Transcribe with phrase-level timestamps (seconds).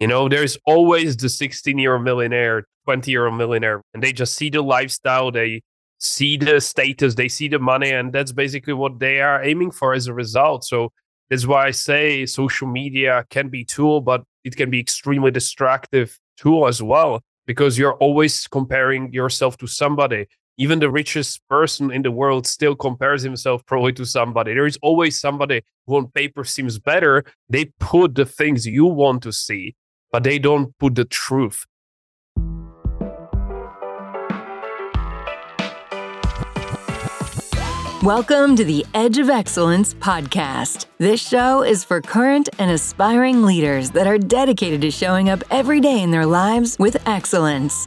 [0.00, 4.48] You know, there's always the 16 year millionaire, 20 year millionaire, and they just see
[4.48, 5.62] the lifestyle, they
[5.98, 9.92] see the status, they see the money, and that's basically what they are aiming for
[9.92, 10.64] as a result.
[10.64, 10.90] So
[11.28, 16.18] that's why I say social media can be tool, but it can be extremely destructive
[16.38, 20.26] tool as well because you're always comparing yourself to somebody.
[20.56, 24.54] Even the richest person in the world still compares himself probably to somebody.
[24.54, 27.24] There is always somebody who on paper seems better.
[27.48, 29.74] They put the things you want to see,
[30.10, 31.66] but they don't put the truth.
[38.02, 40.86] Welcome to the Edge of Excellence podcast.
[40.96, 45.80] This show is for current and aspiring leaders that are dedicated to showing up every
[45.80, 47.86] day in their lives with excellence.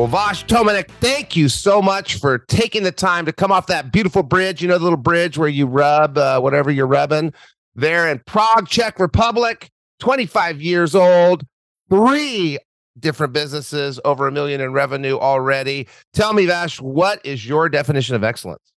[0.00, 3.92] Well, Vash Tomanec, thank you so much for taking the time to come off that
[3.92, 4.62] beautiful bridge.
[4.62, 7.34] You know, the little bridge where you rub uh, whatever you're rubbing
[7.74, 11.44] there in Prague, Czech Republic, 25 years old,
[11.90, 12.58] three
[12.98, 15.86] different businesses, over a million in revenue already.
[16.14, 18.72] Tell me, Vash, what is your definition of excellence?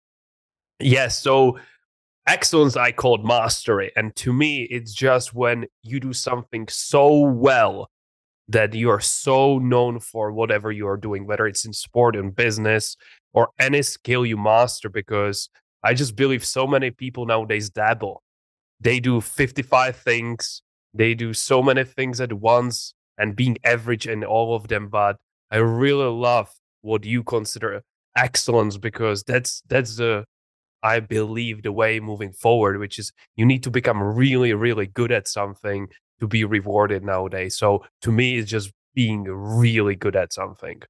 [0.82, 1.18] Yes.
[1.18, 1.58] So,
[2.28, 3.94] excellence I called mastery.
[3.96, 7.90] And to me, it's just when you do something so well
[8.48, 12.36] that you are so known for whatever you are doing, whether it's in sport, and
[12.36, 12.96] business,
[13.34, 14.90] or any skill you master.
[14.90, 15.50] Because
[15.84, 18.22] I just believe so many people nowadays dabble.
[18.80, 20.62] They do 55 things,
[20.94, 24.90] they do so many things at once and being average in all of them.
[24.90, 25.18] But
[25.52, 27.84] I really love what you consider
[28.16, 30.26] excellence because that's that's the
[30.84, 35.12] I believe the way moving forward, which is you need to become really, really good
[35.14, 35.88] at something
[36.24, 37.58] to be rewarded nowadays.
[37.58, 40.82] So to me, it's just being really good at something.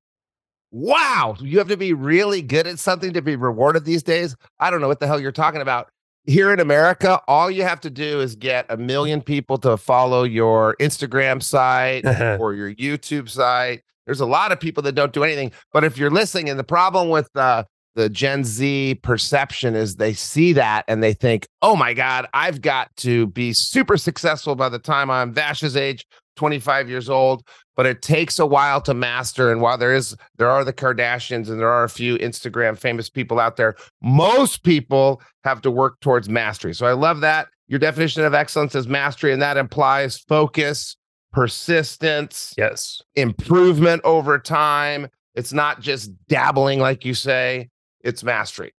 [0.70, 1.36] Wow.
[1.40, 4.36] You have to be really good at something to be rewarded these days.
[4.60, 5.90] I don't know what the hell you're talking about.
[6.26, 10.24] Here in America, all you have to do is get a million people to follow
[10.24, 12.06] your Instagram site
[12.40, 13.82] or your YouTube site.
[14.06, 15.52] There's a lot of people that don't do anything.
[15.72, 17.64] But if you're listening, and the problem with uh,
[17.96, 22.62] the Gen Z perception is they see that and they think, oh my God, I've
[22.62, 26.06] got to be super successful by the time I'm Vash's age,
[26.36, 27.44] 25 years old.
[27.76, 29.52] But it takes a while to master.
[29.52, 33.09] And while there is, there are the Kardashians and there are a few Instagram famous
[33.09, 36.74] people out there, most people have to work towards mastery.
[36.74, 37.48] So I love that.
[37.68, 40.96] Your definition of excellence is mastery, and that implies focus,
[41.32, 45.08] persistence, yes, improvement over time.
[45.34, 47.70] It's not just dabbling, like you say
[48.03, 48.74] it's mastery.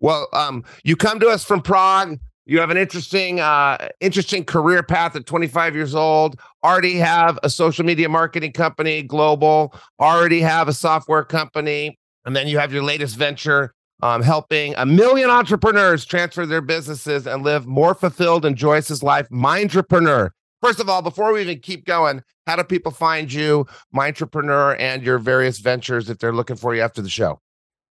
[0.00, 2.18] Well, um, you come to us from Prague.
[2.46, 6.40] You have an interesting, uh, interesting career path at 25 years old.
[6.64, 9.74] Already have a social media marketing company, global.
[10.00, 14.86] Already have a software company, and then you have your latest venture, um, helping a
[14.86, 19.28] million entrepreneurs transfer their businesses and live more fulfilled and joyous life.
[19.28, 20.30] Mindtrepreneur.
[20.62, 25.02] First of all, before we even keep going, how do people find you, Mindtrepreneur, and
[25.02, 27.40] your various ventures if they're looking for you after the show?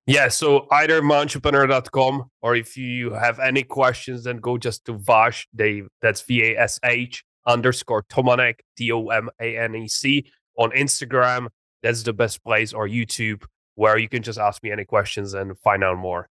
[0.07, 5.47] Yeah, so either mindtrepreneur.com or if you have any questions, then go just to Vash
[5.53, 5.89] Dave.
[6.01, 10.71] That's V A S H underscore Tomanec, T O M A N E C on
[10.71, 11.47] Instagram.
[11.83, 13.43] That's the best place or YouTube
[13.75, 16.29] where you can just ask me any questions and find out more.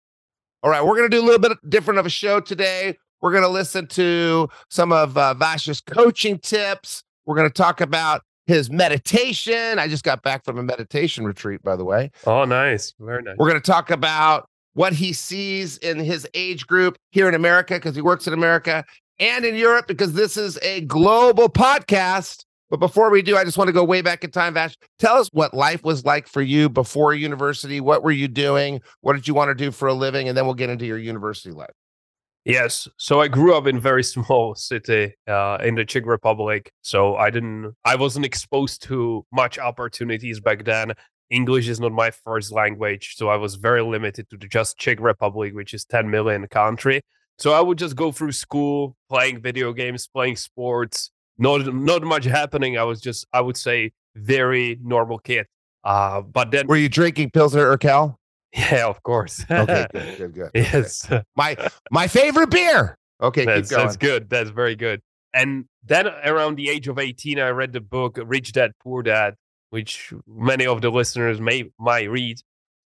[0.64, 2.98] All right, we're going to do a little bit different of a show today.
[3.22, 7.04] We're going to listen to some of uh, Vash's coaching tips.
[7.24, 9.78] We're going to talk about his meditation.
[9.78, 12.10] I just got back from a meditation retreat, by the way.
[12.26, 12.94] Oh, nice.
[12.98, 13.36] Very nice.
[13.38, 17.74] We're going to talk about what he sees in his age group here in America
[17.74, 18.84] because he works in America
[19.18, 22.44] and in Europe because this is a global podcast.
[22.70, 24.76] But before we do, I just want to go way back in time, Vash.
[25.00, 27.80] Tell us what life was like for you before university.
[27.80, 28.80] What were you doing?
[29.00, 30.28] What did you want to do for a living?
[30.28, 31.74] And then we'll get into your university life.
[32.44, 32.88] Yes.
[32.96, 36.70] So I grew up in very small city uh, in the Czech Republic.
[36.82, 40.92] So I didn't, I wasn't exposed to much opportunities back then.
[41.30, 44.98] English is not my first language, so I was very limited to the just Czech
[45.00, 47.02] Republic, which is 10 million country.
[47.38, 51.10] So I would just go through school, playing video games, playing sports.
[51.38, 52.76] Not not much happening.
[52.76, 55.46] I was just, I would say, very normal kid.
[55.82, 58.16] Uh, but then, were you drinking Pilsner Urquell?
[58.52, 59.44] Yeah, of course.
[59.50, 60.50] okay, good, good, good.
[60.54, 61.04] Yes.
[61.10, 61.22] Okay.
[61.36, 61.56] My
[61.90, 62.96] my favorite beer.
[63.22, 63.86] Okay, that's, keep going.
[63.86, 64.30] That's good.
[64.30, 65.00] That's very good.
[65.32, 69.34] And then around the age of 18, I read the book Rich Dad Poor Dad.
[69.70, 72.40] which many of the listeners may might read.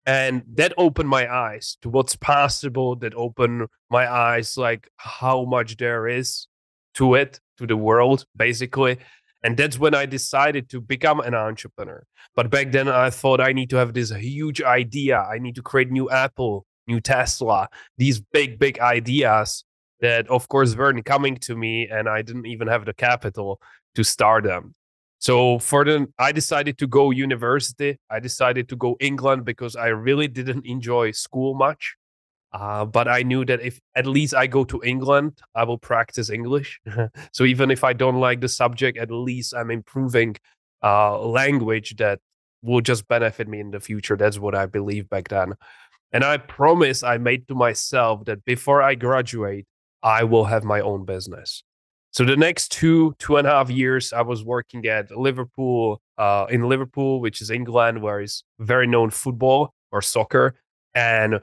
[0.06, 5.78] And that opened my eyes to what's possible, that opened my eyes like how much
[5.78, 6.48] there is
[6.96, 8.98] to it, to the world, basically.
[9.46, 12.04] And that's when I decided to become an entrepreneur.
[12.36, 15.20] But back then I thought I need to have this huge idea.
[15.20, 17.70] I need to create new Apple, new Tesla,
[18.00, 19.64] these big, big ideas
[20.00, 23.62] that of course weren't coming to me and I didn't even have the capital
[23.94, 24.74] to start them.
[25.20, 28.00] So for the I decided to go university.
[28.10, 31.96] I decided to go England because I really didn't enjoy school much.
[32.56, 36.30] Uh, but I knew that if at least I go to England, I will practice
[36.30, 36.80] English.
[37.34, 40.38] so even if I don't like the subject, at least I'm improving
[40.82, 42.20] uh, language that
[42.62, 44.16] will just benefit me in the future.
[44.16, 45.56] That's what I believe back then.
[46.14, 49.66] And I promise I made to myself that before I graduate,
[50.02, 51.62] I will have my own business.
[52.12, 56.46] So the next two, two and a half years, I was working at Liverpool, uh,
[56.50, 60.56] in Liverpool, which is England, where is very known football or soccer.
[60.94, 61.42] And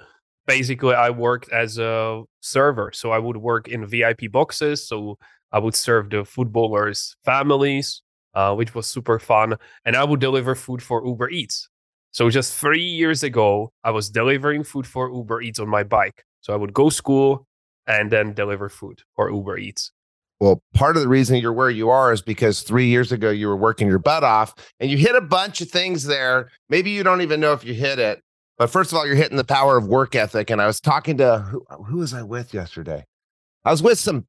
[0.52, 2.90] basically I worked as a server.
[2.92, 4.86] So I would work in VIP boxes.
[4.86, 5.18] So
[5.50, 8.02] I would serve the footballers' families,
[8.34, 9.56] uh, which was super fun.
[9.84, 11.68] And I would deliver food for Uber Eats.
[12.10, 16.24] So just three years ago, I was delivering food for Uber Eats on my bike.
[16.42, 17.46] So I would go school
[17.86, 19.90] and then deliver food for Uber Eats.
[20.38, 23.46] Well, part of the reason you're where you are is because three years ago you
[23.48, 26.50] were working your butt off and you hit a bunch of things there.
[26.68, 28.20] Maybe you don't even know if you hit it,
[28.58, 30.50] but first of all, you're hitting the power of work ethic.
[30.50, 33.04] And I was talking to who, who was I with yesterday?
[33.64, 34.26] I was with some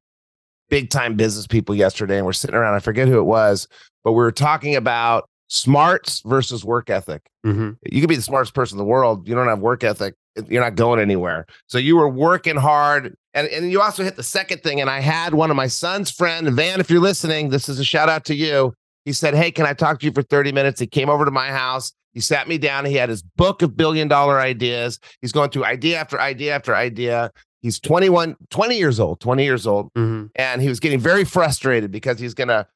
[0.68, 2.74] big time business people yesterday, and we're sitting around.
[2.74, 3.68] I forget who it was,
[4.02, 7.22] but we were talking about smarts versus work ethic.
[7.46, 7.70] Mm-hmm.
[7.90, 9.28] You could be the smartest person in the world.
[9.28, 10.14] You don't have work ethic.
[10.48, 11.46] You're not going anywhere.
[11.68, 13.14] So you were working hard.
[13.34, 14.80] And, and you also hit the second thing.
[14.80, 17.84] And I had one of my son's friend, Van, if you're listening, this is a
[17.84, 18.74] shout out to you.
[19.04, 20.80] He said, Hey, can I talk to you for 30 minutes?
[20.80, 21.92] He came over to my house.
[22.14, 22.84] He sat me down.
[22.84, 25.00] He had his book of billion dollar ideas.
[25.20, 27.30] He's going through idea after idea after idea.
[27.60, 29.92] He's 21, 20 years old, 20 years old.
[29.94, 30.26] Mm-hmm.
[30.36, 32.66] And he was getting very frustrated because he's going to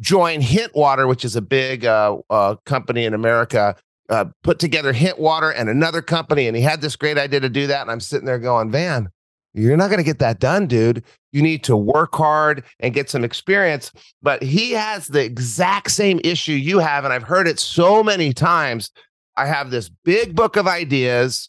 [0.00, 3.76] join Hint Water, which is a big uh, uh, company in America,
[4.08, 6.46] uh, put together Hint Water and another company.
[6.46, 7.82] And he had this great idea to do that.
[7.82, 9.10] And I'm sitting there going, Van,
[9.58, 11.02] you're not going to get that done, dude.
[11.32, 13.92] You need to work hard and get some experience.
[14.22, 17.04] But he has the exact same issue you have.
[17.04, 18.90] And I've heard it so many times.
[19.36, 21.48] I have this big book of ideas.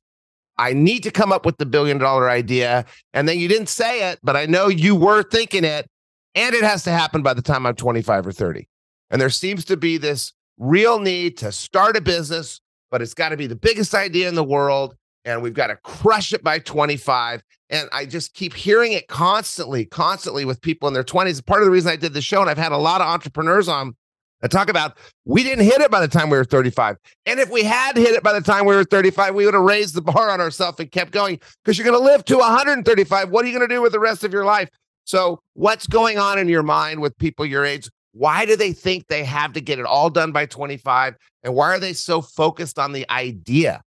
[0.58, 2.86] I need to come up with the billion dollar idea.
[3.14, 5.88] And then you didn't say it, but I know you were thinking it.
[6.36, 8.68] And it has to happen by the time I'm 25 or 30.
[9.10, 12.62] And there seems to be this real need to start a business,
[12.92, 14.96] but it's got to be the biggest idea in the world
[15.30, 17.44] and we've got to crush it by 25.
[17.70, 21.46] And I just keep hearing it constantly, constantly with people in their 20s.
[21.46, 23.68] Part of the reason I did the show, and I've had a lot of entrepreneurs
[23.68, 23.96] on
[24.42, 26.98] that talk about we didn't hit it by the time we were 35.
[27.26, 29.64] And if we had hit it by the time we were 35, we would have
[29.64, 33.30] raised the bar on ourselves and kept going because you're going to live to 135.
[33.30, 34.70] What are you going to do with the rest of your life?
[35.04, 37.90] So, what's going on in your mind with people your age?
[38.14, 41.16] Why do they think they have to get it all done by 25?
[41.44, 43.82] And why are they so focused on the idea?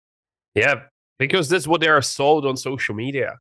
[0.55, 0.83] Yeah,
[1.22, 3.38] because that's what they are sold on social media.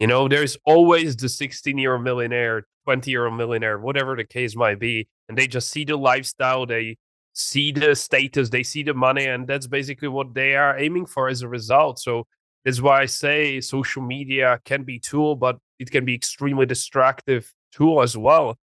[0.00, 4.24] You know, there's always the 16 year old millionaire, 20 year old millionaire, whatever the
[4.24, 5.06] case might be.
[5.28, 6.96] And they just see the lifestyle, they
[7.32, 11.28] see the status, they see the money, and that's basically what they are aiming for
[11.28, 12.00] as a result.
[12.00, 12.26] So
[12.64, 17.52] that's why I say social media can be tool, but it can be extremely destructive
[17.70, 18.58] tool as well,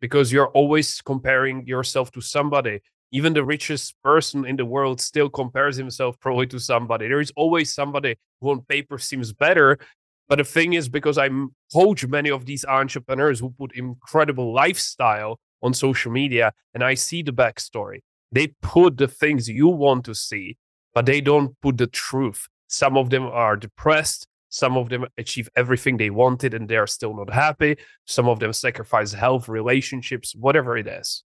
[0.00, 2.80] because you're always comparing yourself to somebody
[3.12, 7.08] even the richest person in the world still compares himself probably to somebody.
[7.08, 9.78] There is always somebody who on paper seems better.
[10.28, 11.28] But the thing is, because I
[11.72, 17.22] coach many of these entrepreneurs who put incredible lifestyle on social media and I see
[17.22, 18.00] the backstory,
[18.30, 20.56] they put the things you want to see,
[20.94, 22.46] but they don't put the truth.
[22.68, 24.28] Some of them are depressed.
[24.50, 27.76] Some of them achieve everything they wanted and they are still not happy.
[28.06, 31.24] Some of them sacrifice health, relationships, whatever it is.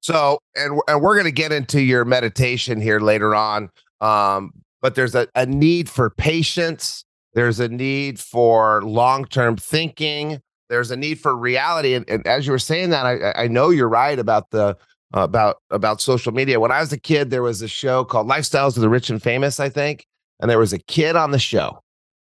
[0.00, 3.70] So, and and we're going to get into your meditation here later on.
[4.00, 7.04] Um, but there's a, a need for patience.
[7.34, 10.40] There's a need for long term thinking.
[10.68, 11.94] There's a need for reality.
[11.94, 14.76] And, and, as you were saying that, I, I know you're right about the
[15.14, 16.60] uh, about about social media.
[16.60, 19.22] When I was a kid, there was a show called Lifestyles of the Rich and
[19.22, 20.06] Famous, I think,
[20.40, 21.80] and there was a kid on the show,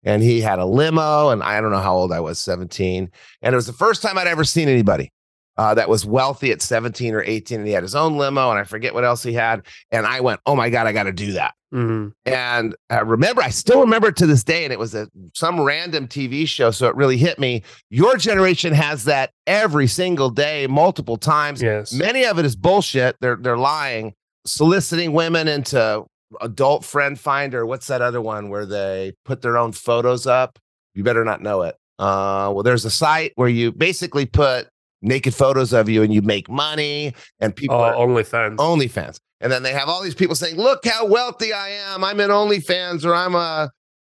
[0.02, 3.11] and he had a limo, and I don't know how old I was, 17,
[3.42, 5.12] and it was the first time I'd ever seen anybody
[5.57, 8.59] uh, that was wealthy at 17 or 18 and he had his own limo and
[8.59, 9.63] I forget what else he had.
[9.91, 11.55] And I went, oh my God, I got to do that.
[11.75, 12.11] Mm-hmm.
[12.25, 16.07] And I remember, I still remember to this day, and it was a some random
[16.07, 16.71] TV show.
[16.71, 17.65] So it really hit me.
[17.91, 21.61] Your generation has that every single day, multiple times.
[21.61, 21.93] Yes.
[21.93, 23.17] Many of it is bullshit.
[23.21, 24.15] They're they're lying.
[24.47, 26.05] soliciting women into
[26.41, 27.67] adult friend finder.
[27.67, 30.61] What's that other one where they put their own photos up?
[30.95, 31.75] You better not know it.
[31.99, 34.69] Uh, well, there's a site where you basically put
[35.05, 38.57] naked photos of you and you make money and people Oh, OnlyFans.
[38.57, 39.19] OnlyFans.
[39.41, 42.03] And then they have all these people saying, look how wealthy I am.
[42.03, 43.71] I'm in OnlyFans or I'm a,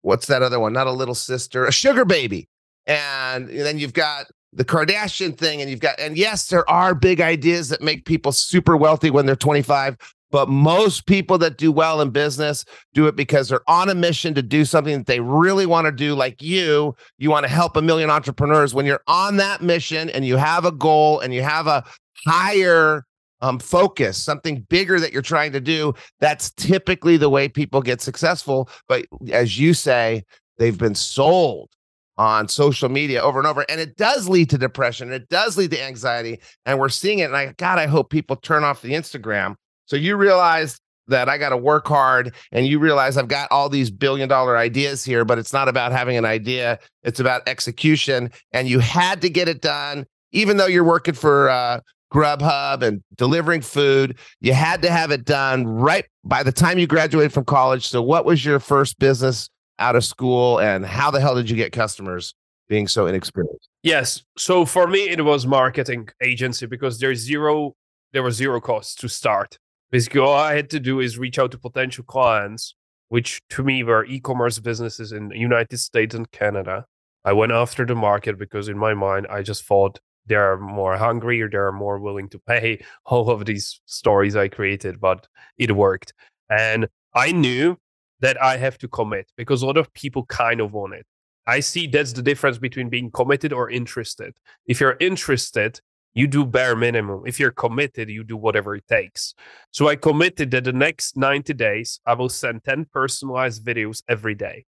[0.04, 0.72] what's that other one?
[0.74, 2.48] Not a little sister, a sugar baby.
[2.86, 7.20] And then you've got the Kardashian thing and you've got, and yes, there are big
[7.20, 9.98] ideas that make people super wealthy when they're 25.
[10.36, 14.34] But most people that do well in business do it because they're on a mission
[14.34, 16.14] to do something that they really want to do.
[16.14, 18.74] Like you, you want to help a million entrepreneurs.
[18.74, 21.86] When you're on that mission and you have a goal and you have a
[22.26, 23.06] higher
[23.40, 28.02] um, focus, something bigger that you're trying to do, that's typically the way people get
[28.02, 28.70] successful.
[28.90, 30.26] But as you say,
[30.58, 31.70] they've been sold
[32.18, 33.66] on social media over and over.
[33.70, 35.14] And it does lead to depression.
[35.14, 36.42] It does lead to anxiety.
[36.66, 37.28] And we're seeing it.
[37.28, 39.56] And I, God, I hope people turn off the Instagram.
[39.86, 43.70] So you realize that I got to work hard and you realize I've got all
[43.70, 46.80] these billion dollar ideas here, but it's not about having an idea.
[47.04, 48.32] It's about execution.
[48.52, 53.04] And you had to get it done, even though you're working for uh, Grubhub and
[53.16, 54.18] delivering food.
[54.42, 57.88] You had to have it done right by the time you graduated from college.
[57.88, 59.50] So, what was your first business
[59.80, 62.34] out of school, and how the hell did you get customers
[62.68, 63.68] being so inexperienced?
[63.84, 64.24] Yes.
[64.38, 67.76] So for me, it was marketing agency because there's zero,
[68.14, 69.60] there was zero costs to start.
[69.96, 72.76] Basically, all I had to do is reach out to potential clients,
[73.08, 76.84] which to me were e-commerce businesses in the United States and Canada.
[77.24, 81.42] I went after the market because in my mind, I just thought they're more hungry
[81.42, 86.14] or they're more willing to pay all of these stories I created, but it worked.
[86.50, 87.78] And I knew
[88.20, 91.06] that I have to commit because a lot of people kind of want it.
[91.48, 94.36] I see that's the difference between being committed or interested.
[94.66, 95.80] If you're interested,
[96.16, 97.24] you do bare minimum.
[97.28, 99.36] If you're committed, you do whatever it takes.
[99.72, 104.34] So I committed that the next 90 days, I will send 10 personalized videos every
[104.34, 104.66] day.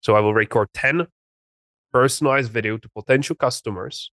[0.00, 1.06] So I will record 10
[1.92, 4.10] personalized video to potential customers.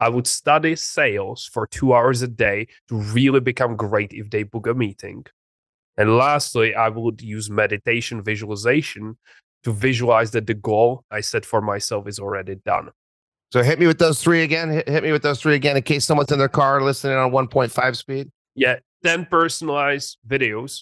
[0.00, 4.42] I would study sales for two hours a day to really become great if they
[4.42, 5.26] book a meeting.
[5.96, 9.18] And lastly, I would use meditation visualization
[9.62, 12.90] to visualize that the goal I set for myself is already done.
[13.54, 14.68] So, hit me with those three again.
[14.68, 17.96] Hit, me with those three again in case someone's in their car listening on 1.5
[17.96, 18.32] speed.
[18.56, 20.80] Yeah, 10 personalized videos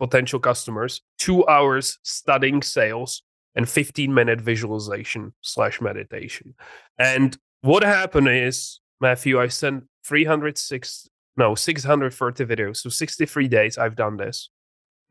[0.00, 3.22] potential customers, two hours studying sales,
[3.54, 6.54] and 15 minute visualization slash meditation.
[6.98, 12.78] And what happened is, Matthew, I sent 306, no, 630 videos.
[12.78, 14.50] So 63 days I've done this.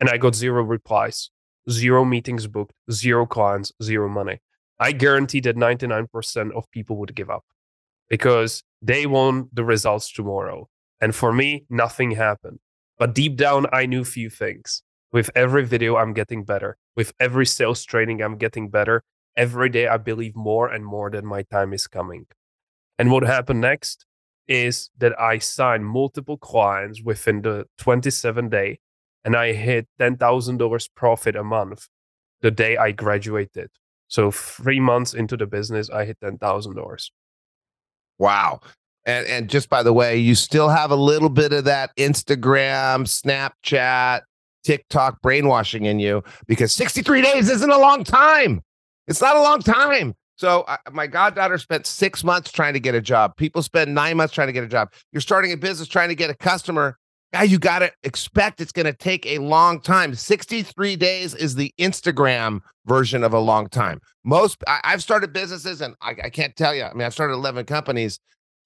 [0.01, 1.29] And I got zero replies,
[1.69, 4.41] zero meetings booked, zero clients, zero money.
[4.79, 7.43] I guarantee that 99% of people would give up
[8.10, 10.69] because they want the results tomorrow.
[11.01, 12.60] And for me, nothing happened.
[12.98, 14.84] But deep down, I knew few things.
[15.12, 16.77] With every video, I'm getting better.
[16.96, 19.03] With every sales training, I'm getting better.
[19.36, 22.25] Every day, I believe more and more that my time is coming.
[22.98, 24.05] And what happened next
[24.48, 28.79] is that I signed multiple clients within the 27 day
[29.24, 31.88] and I hit $10,000 profit a month
[32.41, 33.69] the day I graduated.
[34.07, 37.09] So three months into the business, I hit $10,000.
[38.19, 38.61] Wow.
[39.05, 43.07] And and just by the way, you still have a little bit of that Instagram,
[43.07, 44.21] Snapchat,
[44.65, 48.61] TikTok brainwashing in you because 63 days isn't a long time.
[49.07, 50.13] It's not a long time.
[50.35, 53.37] So I, my goddaughter spent six months trying to get a job.
[53.37, 54.91] People spend nine months trying to get a job.
[55.13, 56.97] You're starting a business trying to get a customer.
[57.34, 60.15] Guy, you got to expect it's going to take a long time.
[60.15, 64.00] 63 days is the Instagram version of a long time.
[64.24, 66.84] Most I, have started businesses and I, I can't tell you.
[66.84, 68.19] I mean, I've started 11 companies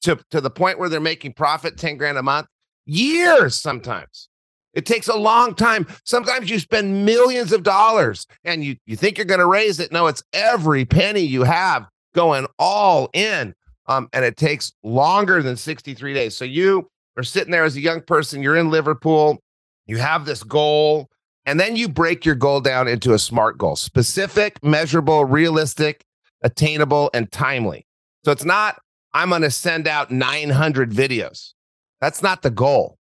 [0.04, 2.48] to, to the point where they're making profit 10 grand a month,
[2.86, 4.30] years sometimes.
[4.76, 5.88] It takes a long time.
[6.06, 9.92] Sometimes you spend millions of dollars and you, you think you're going to raise it.
[9.92, 13.56] No, it's every penny you have going all in.
[13.88, 16.38] Um, and it takes longer than 63 days.
[16.38, 19.40] So you are sitting there as a young person, you're in Liverpool,
[19.86, 21.10] you have this goal,
[21.46, 26.04] and then you break your goal down into a SMART goal specific, measurable, realistic,
[26.42, 27.86] attainable, and timely.
[28.24, 28.80] So it's not,
[29.14, 31.54] I'm going to send out 900 videos.
[32.00, 32.98] That's not the goal.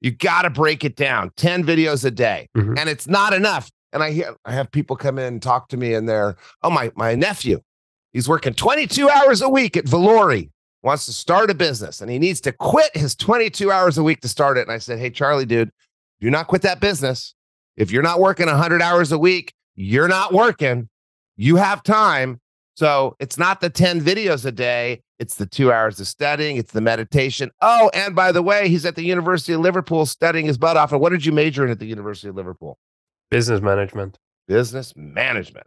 [0.00, 2.48] You got to break it down 10 videos a day.
[2.56, 2.78] Mhm.
[2.78, 3.70] And it's not enough.
[3.92, 6.70] And I hear, I have people come in and talk to me and they're, oh,
[6.70, 7.60] my, my nephew,
[8.12, 10.50] he's working 22 hours a week at Valori,
[10.84, 14.20] wants to start a business and he needs to quit his 22 hours a week
[14.20, 14.62] to start it.
[14.62, 15.70] And I said, hey, Charlie, dude,
[16.20, 17.34] do not quit that business.
[17.76, 20.88] If you're not working 100 hours a week, you're not working.
[21.36, 22.40] You have time.
[22.76, 26.72] So it's not the 10 videos a day, it's the two hours of studying, it's
[26.72, 27.50] the meditation.
[27.60, 30.92] Oh, and by the way, he's at the University of Liverpool studying his butt off.
[30.92, 32.78] And what did you major in at the University of Liverpool?
[33.30, 34.18] Business management.
[34.48, 35.66] Business management.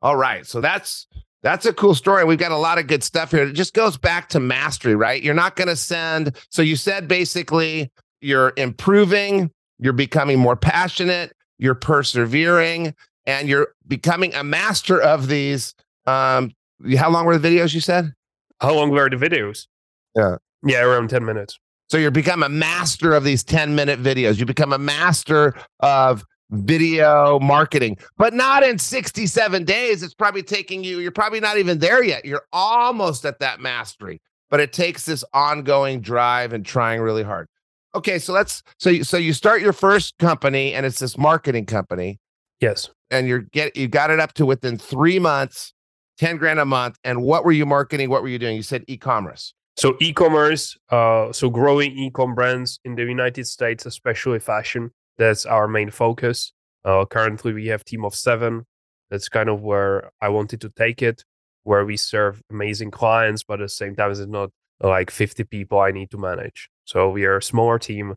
[0.00, 0.46] All right.
[0.46, 1.06] So that's
[1.42, 2.24] that's a cool story.
[2.24, 3.44] We've got a lot of good stuff here.
[3.44, 5.22] It just goes back to mastery, right?
[5.22, 6.36] You're not going to send.
[6.50, 7.90] So you said basically
[8.20, 12.94] you're improving, you're becoming more passionate, you're persevering,
[13.26, 15.74] and you're becoming a master of these
[16.06, 16.52] um,
[16.96, 18.12] how long were the videos you said?
[18.60, 19.66] How long were the videos?
[20.14, 20.36] Yeah.
[20.64, 21.58] Yeah, around 10 minutes.
[21.88, 24.38] So you become a master of these 10 minute videos.
[24.38, 30.02] You become a master of video marketing, but not in 67 days.
[30.02, 32.24] It's probably taking you, you're probably not even there yet.
[32.24, 37.48] You're almost at that mastery, but it takes this ongoing drive and trying really hard.
[37.94, 41.66] Okay, so let's so you, so you start your first company and it's this marketing
[41.66, 42.18] company.
[42.60, 42.90] Yes.
[43.10, 45.72] And you're get you got it up to within 3 months
[46.18, 46.98] 10 grand a month.
[47.04, 48.10] And what were you marketing?
[48.10, 48.56] What were you doing?
[48.56, 49.54] You said e-commerce.
[49.76, 54.90] So e-commerce, uh, so growing e-com brands in the United States, especially fashion.
[55.18, 56.52] That's our main focus.
[56.84, 58.66] Uh, currently, we have team of seven.
[59.10, 61.24] That's kind of where I wanted to take it,
[61.64, 65.80] where we serve amazing clients, but at the same time, it's not like 50 people
[65.80, 66.68] I need to manage.
[66.84, 68.14] So we are a smaller team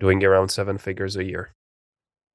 [0.00, 1.54] doing around seven figures a year.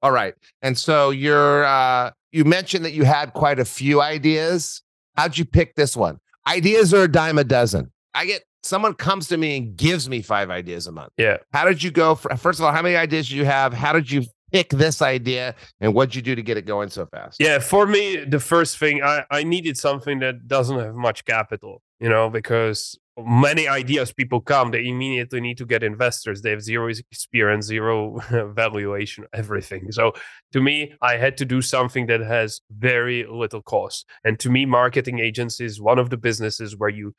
[0.02, 0.36] All right.
[0.62, 4.82] And so you're uh you mentioned that you had quite a few ideas.
[5.16, 6.20] How'd you pick this one?
[6.48, 7.92] Ideas are a dime a dozen.
[8.14, 11.14] I get someone comes to me and gives me five ideas a month.
[11.18, 11.38] Yeah.
[11.54, 12.16] How did you go?
[12.16, 13.74] For, first of all, how many ideas did you have?
[13.74, 17.06] How did you pick this idea and what'd you do to get it going so
[17.06, 17.38] fast?
[17.40, 21.82] Yeah, for me, the first thing I, I needed something that doesn't have much capital,
[22.00, 26.62] you know, because many ideas people come they immediately need to get investors they have
[26.62, 28.20] zero experience zero
[28.54, 30.14] valuation everything so
[30.52, 34.66] to me i had to do something that has very little cost and to me
[34.66, 37.12] marketing agency is one of the businesses where you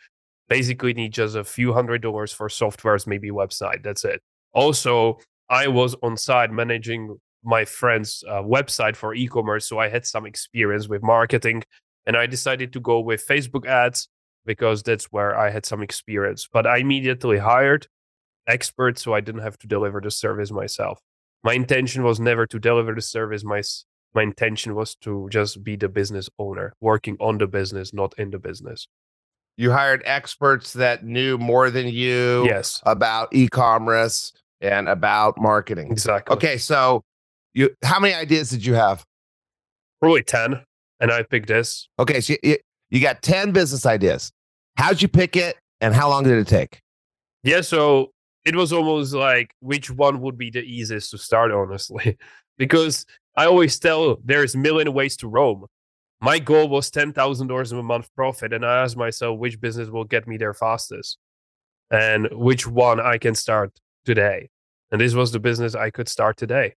[0.49, 4.21] basically need just a few hundred dollars for softwares maybe website that's it
[4.53, 10.05] also i was on site managing my friend's uh, website for e-commerce so i had
[10.05, 11.63] some experience with marketing
[12.07, 14.09] and i decided to go with facebook ads
[14.49, 16.49] because that's where I had some experience.
[16.51, 17.87] But I immediately hired
[18.47, 21.01] experts so I didn't have to deliver the service myself.
[21.45, 23.45] My intention was never to deliver the service.
[23.45, 23.63] My,
[24.15, 28.31] my intention was to just be the business owner, working on the business, not in
[28.31, 28.89] the business.
[29.59, 32.81] You hired experts that knew more than you yes.
[32.87, 35.91] about e-commerce and about marketing.
[35.91, 36.35] Exactly.
[36.37, 37.03] Okay, so
[37.55, 39.05] you how many ideas did you have?
[40.01, 40.63] Probably 10
[41.01, 41.89] and I picked this.
[41.99, 42.57] Okay, so you,
[42.89, 44.31] you got 10 business ideas.
[44.77, 46.81] How'd you pick it and how long did it take?
[47.43, 48.13] Yeah, so
[48.45, 52.17] it was almost like which one would be the easiest to start, honestly.
[52.59, 53.05] because
[53.37, 55.67] I always tell there's a million ways to Rome.
[56.21, 58.53] My goal was $10,000 in a month profit.
[58.53, 61.19] And I asked myself which business will get me there fastest
[61.91, 63.73] and which one I can start
[64.05, 64.51] today.
[64.91, 66.75] And this was the business I could start today.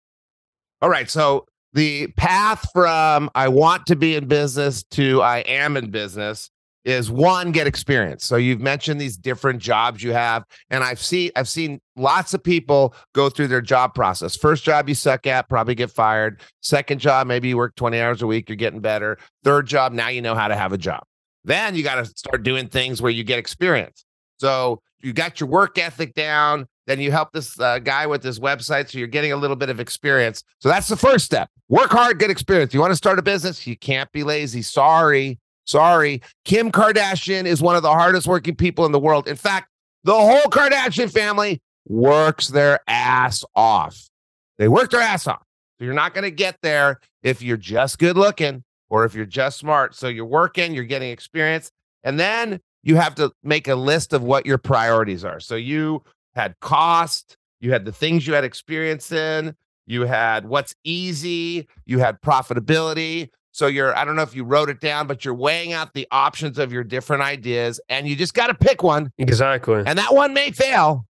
[0.81, 1.09] All right.
[1.09, 6.49] So the path from I want to be in business to I am in business
[6.85, 8.25] is one get experience.
[8.25, 12.43] So you've mentioned these different jobs you have and I've seen I've seen lots of
[12.43, 14.35] people go through their job process.
[14.35, 16.41] First job you suck at, probably get fired.
[16.61, 19.17] Second job maybe you work 20 hours a week, you're getting better.
[19.43, 21.03] Third job now you know how to have a job.
[21.43, 24.05] Then you got to start doing things where you get experience.
[24.37, 28.39] So you got your work ethic down, then you help this uh, guy with this
[28.39, 30.43] website so you're getting a little bit of experience.
[30.59, 31.49] So that's the first step.
[31.67, 32.73] Work hard, get experience.
[32.73, 33.67] You want to start a business?
[33.67, 34.61] You can't be lazy.
[34.61, 35.39] Sorry.
[35.69, 36.23] Sorry.
[36.45, 39.27] Kim Kardashian is one of the hardest working people in the world.
[39.27, 39.69] In fact,
[40.03, 44.09] the whole Kardashian family works their ass off.
[44.57, 45.43] They work their ass off.
[45.77, 49.27] So you're not going to get there if you're just good looking or if you're
[49.27, 49.93] just smart.
[49.93, 51.71] So you're working, you're getting experience,
[52.03, 55.39] and then you have to make a list of what your priorities are.
[55.39, 56.03] So you
[56.33, 59.55] had cost, you had the things you had experience in,
[59.85, 63.29] you had what's easy, you had profitability,
[63.59, 66.07] so you're, I don't know if you wrote it down, but you're weighing out the
[66.11, 69.11] options of your different ideas and you just got to pick one.
[69.17, 69.83] Exactly.
[69.85, 71.05] And that one may fail.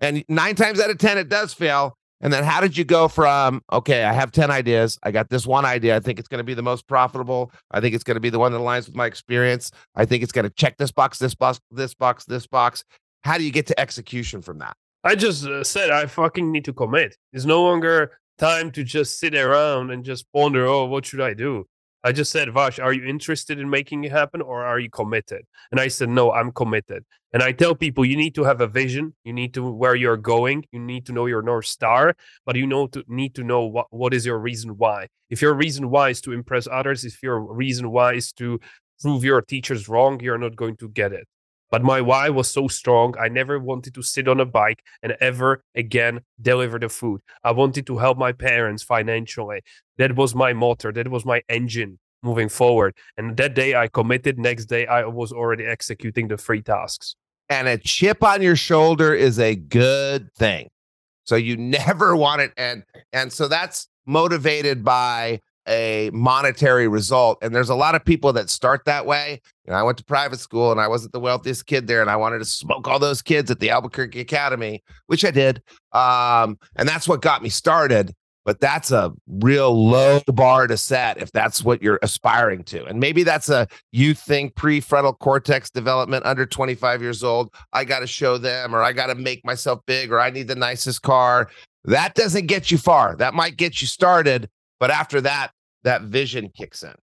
[0.00, 1.98] And nine times out of 10, it does fail.
[2.20, 4.96] And then how did you go from, okay, I have 10 ideas.
[5.02, 5.96] I got this one idea.
[5.96, 7.50] I think it's going to be the most profitable.
[7.72, 9.72] I think it's going to be the one that aligns with my experience.
[9.96, 12.84] I think it's going to check this box, this box, this box, this box.
[13.24, 14.76] How do you get to execution from that?
[15.02, 17.16] I just uh, said I fucking need to commit.
[17.32, 21.34] It's no longer time to just sit around and just ponder, oh, what should I
[21.34, 21.66] do?
[22.04, 25.42] I just said, Vash, are you interested in making it happen or are you committed?
[25.72, 27.04] And I said, no, I'm committed.
[27.32, 29.14] And I tell people, you need to have a vision.
[29.24, 30.64] You need to where you're going.
[30.72, 32.14] You need to know your North Star,
[32.46, 35.08] but you know to need to know what, what is your reason why.
[35.28, 38.60] If your reason why is to impress others, if your reason why is to
[39.00, 41.26] prove your teachers wrong, you're not going to get it.
[41.70, 43.14] But my why was so strong.
[43.20, 47.20] I never wanted to sit on a bike and ever again deliver the food.
[47.44, 49.60] I wanted to help my parents financially.
[49.98, 50.92] That was my motor.
[50.92, 52.94] That was my engine moving forward.
[53.16, 54.38] And that day I committed.
[54.38, 57.14] Next day I was already executing the three tasks.
[57.48, 60.68] And a chip on your shoulder is a good thing.
[61.24, 62.52] So you never want it.
[62.56, 67.38] And and so that's motivated by a monetary result.
[67.42, 69.40] And there's a lot of people that start that way.
[69.64, 72.10] You know, I went to private school and I wasn't the wealthiest kid there, and
[72.10, 75.62] I wanted to smoke all those kids at the Albuquerque Academy, which I did.
[75.92, 78.14] Um, and that's what got me started.
[78.44, 82.82] But that's a real low bar to set if that's what you're aspiring to.
[82.86, 87.52] And maybe that's a you think prefrontal cortex development under 25 years old.
[87.74, 90.48] I got to show them, or I got to make myself big, or I need
[90.48, 91.50] the nicest car.
[91.84, 93.16] That doesn't get you far.
[93.16, 94.48] That might get you started.
[94.80, 95.50] But after that,
[95.84, 96.94] that vision kicks in.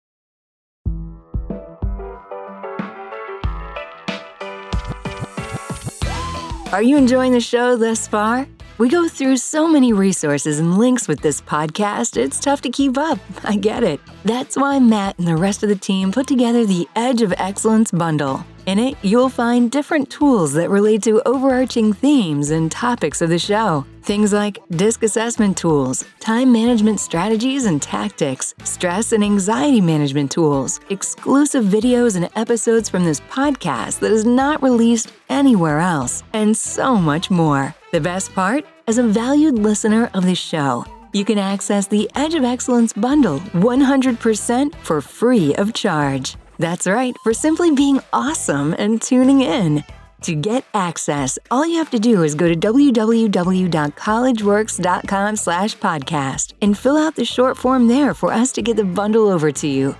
[6.72, 8.48] Are you enjoying the show thus far?
[8.78, 12.98] We go through so many resources and links with this podcast, it's tough to keep
[12.98, 13.18] up.
[13.46, 14.02] I get it.
[14.26, 17.92] That's why Matt and the rest of the team put together the Edge of Excellence
[17.92, 18.46] bundle.
[18.66, 23.38] In it, you'll find different tools that relate to overarching themes and topics of the
[23.38, 23.86] show.
[24.02, 30.80] Things like disc assessment tools, time management strategies and tactics, stress and anxiety management tools,
[30.90, 36.96] exclusive videos and episodes from this podcast that is not released anywhere else, and so
[36.96, 37.76] much more.
[37.92, 38.66] The best part?
[38.88, 43.40] As a valued listener of the show, you can access the Edge of Excellence bundle
[43.54, 46.36] 100% for free of charge.
[46.58, 49.84] That's right, for simply being awesome and tuning in.
[50.22, 56.78] To get access, all you have to do is go to www.collegeworks.com slash podcast and
[56.78, 59.96] fill out the short form there for us to get the bundle over to you.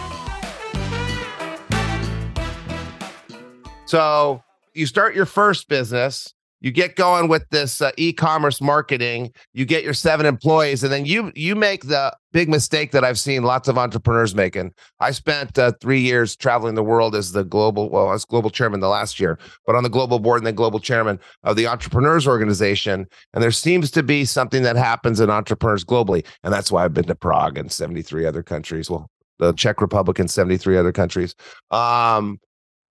[3.86, 4.42] So
[4.74, 9.84] you start your first business you get going with this uh, e-commerce marketing you get
[9.84, 13.68] your seven employees and then you you make the big mistake that i've seen lots
[13.68, 14.72] of entrepreneurs making.
[15.00, 18.80] I spent uh, three years traveling the world as the global well as global chairman
[18.80, 22.26] the last year but on the global board and then global chairman of the entrepreneurs
[22.26, 26.84] organization and there seems to be something that happens in entrepreneurs globally and that's why
[26.84, 30.92] i've been to prague and 73 other countries well the czech republic and 73 other
[30.92, 31.34] countries.
[31.70, 32.38] Um,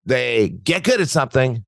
[0.06, 1.66] they get good at something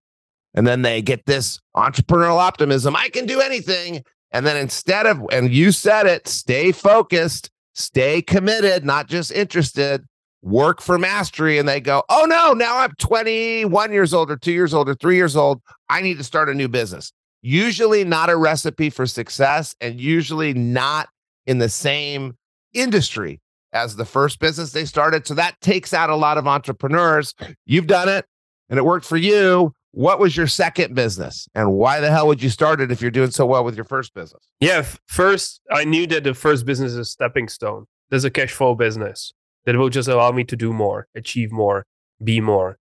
[0.53, 2.95] and then they get this entrepreneurial optimism.
[2.95, 4.03] I can do anything.
[4.31, 10.05] And then instead of, and you said it, stay focused, stay committed, not just interested,
[10.41, 11.57] work for mastery.
[11.57, 14.95] And they go, oh no, now I'm 21 years old or two years old or
[14.95, 15.61] three years old.
[15.89, 17.11] I need to start a new business.
[17.41, 21.09] Usually not a recipe for success and usually not
[21.47, 22.35] in the same
[22.73, 23.39] industry
[23.71, 25.25] as the first business they started.
[25.25, 27.33] So that takes out a lot of entrepreneurs.
[27.65, 28.25] You've done it
[28.69, 31.47] and it worked for you what was your second business?
[31.55, 33.85] And why the hell would you start it if you're doing so well with your
[33.85, 34.43] first business?
[34.59, 37.85] Yeah first i knew that the first business is a stepping stone.
[38.09, 39.33] There's a cash flow business
[39.65, 41.85] that will just allow me to do more achieve more
[42.23, 42.77] be more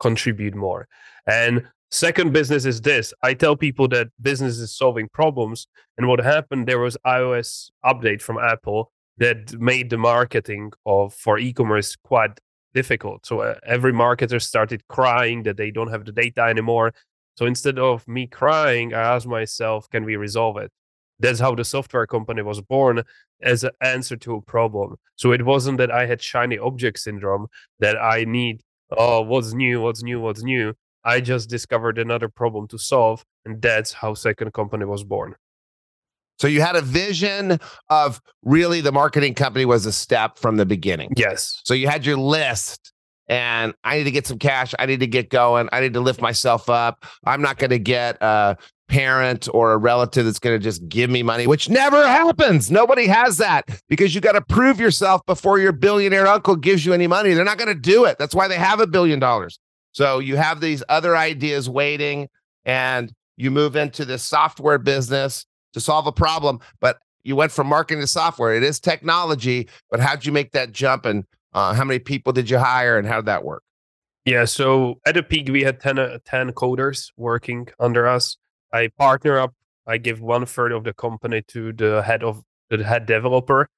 [0.00, 0.86] contribute more.
[1.26, 3.14] And second business is this.
[3.22, 8.20] I tell people that business is solving problems and what happened there was ios update
[8.20, 12.38] from apple that made the marketing of for e-commerce quite
[12.76, 13.24] difficult.
[13.24, 16.92] So uh, every marketer started crying that they don't have the data anymore.
[17.38, 20.70] So instead of me crying, I asked myself, can we resolve it?
[21.18, 23.02] That's how the software company was born
[23.40, 24.96] as an answer to a problem.
[25.16, 27.46] So it wasn't that I had shiny object syndrome
[27.80, 28.60] that I need,
[28.90, 30.74] oh, what's new, what's new, what's new.
[31.02, 33.24] I just discovered another problem to solve.
[33.46, 35.34] And that's how Second Company was born.
[36.38, 40.66] So you had a vision of really the marketing company was a step from the
[40.66, 41.12] beginning.
[41.16, 41.60] Yes.
[41.64, 42.92] So you had your list
[43.28, 44.74] and I need to get some cash.
[44.78, 45.68] I need to get going.
[45.72, 47.04] I need to lift myself up.
[47.24, 48.56] I'm not going to get a
[48.88, 52.70] parent or a relative that's going to just give me money, which never happens.
[52.70, 56.92] Nobody has that because you got to prove yourself before your billionaire uncle gives you
[56.92, 57.32] any money.
[57.32, 58.18] They're not going to do it.
[58.18, 59.58] That's why they have a billion dollars.
[59.92, 62.28] So you have these other ideas waiting
[62.64, 65.46] and you move into this software business
[65.76, 68.54] to solve a problem, but you went from marketing to software.
[68.54, 72.48] It is technology, but how'd you make that jump and uh, how many people did
[72.48, 73.62] you hire and how did that work?
[74.24, 78.38] Yeah, so at the peak, we had 10, uh, 10 coders working under us.
[78.72, 79.52] I partner up,
[79.86, 83.68] I give one third of the company to the head of the head developer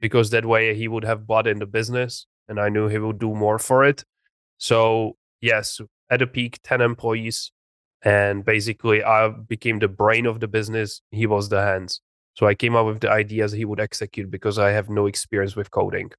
[0.00, 3.18] because that way he would have bought in the business and I knew he would
[3.18, 4.04] do more for it.
[4.58, 7.50] So, yes, at the peak, 10 employees,
[8.02, 11.02] And basically, I became the brain of the business.
[11.10, 12.00] He was the hands.
[12.34, 15.56] So I came up with the ideas he would execute because I have no experience
[15.56, 16.10] with coding.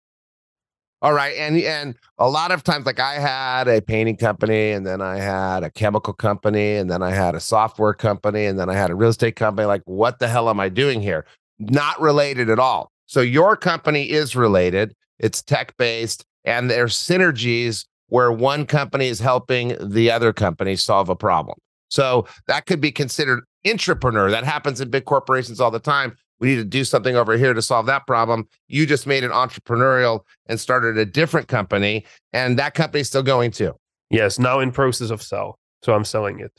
[1.03, 4.85] All right, and and a lot of times, like I had a painting company, and
[4.85, 8.69] then I had a chemical company, and then I had a software company, and then
[8.69, 9.65] I had a real estate company.
[9.65, 11.25] Like, what the hell am I doing here?
[11.57, 12.91] Not related at all.
[13.07, 14.93] So your company is related.
[15.17, 21.09] It's tech based, and there's synergies where one company is helping the other company solve
[21.09, 21.57] a problem.
[21.91, 24.31] So that could be considered intrapreneur.
[24.31, 27.53] That happens in big corporations all the time we need to do something over here
[27.53, 28.47] to solve that problem.
[28.67, 33.51] You just made an entrepreneurial and started a different company, and that company's still going
[33.51, 33.73] too.
[34.09, 35.59] Yes, now in process of sell.
[35.83, 36.51] So I'm selling it.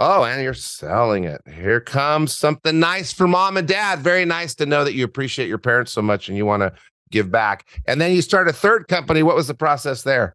[0.00, 1.40] Oh, and you're selling it.
[1.52, 4.00] Here comes something nice for mom and dad.
[4.00, 6.72] Very nice to know that you appreciate your parents so much and you want to
[7.10, 7.66] give back.
[7.86, 9.22] And then you start a third company.
[9.22, 10.34] What was the process there?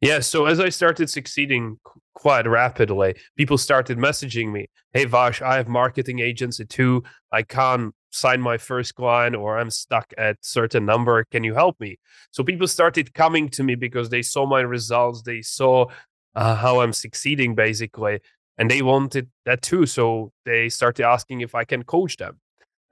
[0.00, 1.78] Yeah, so as I started succeeding
[2.20, 7.02] quite rapidly, people started messaging me, "Hey Vash, I have marketing agency too.
[7.32, 11.24] I can't sign my first client or I'm stuck at certain number.
[11.30, 11.98] Can you help me?
[12.30, 15.22] So people started coming to me because they saw my results.
[15.22, 15.86] They saw
[16.34, 18.20] uh, how I'm succeeding basically.
[18.58, 19.86] And they wanted that too.
[19.86, 22.40] So they started asking if I can coach them.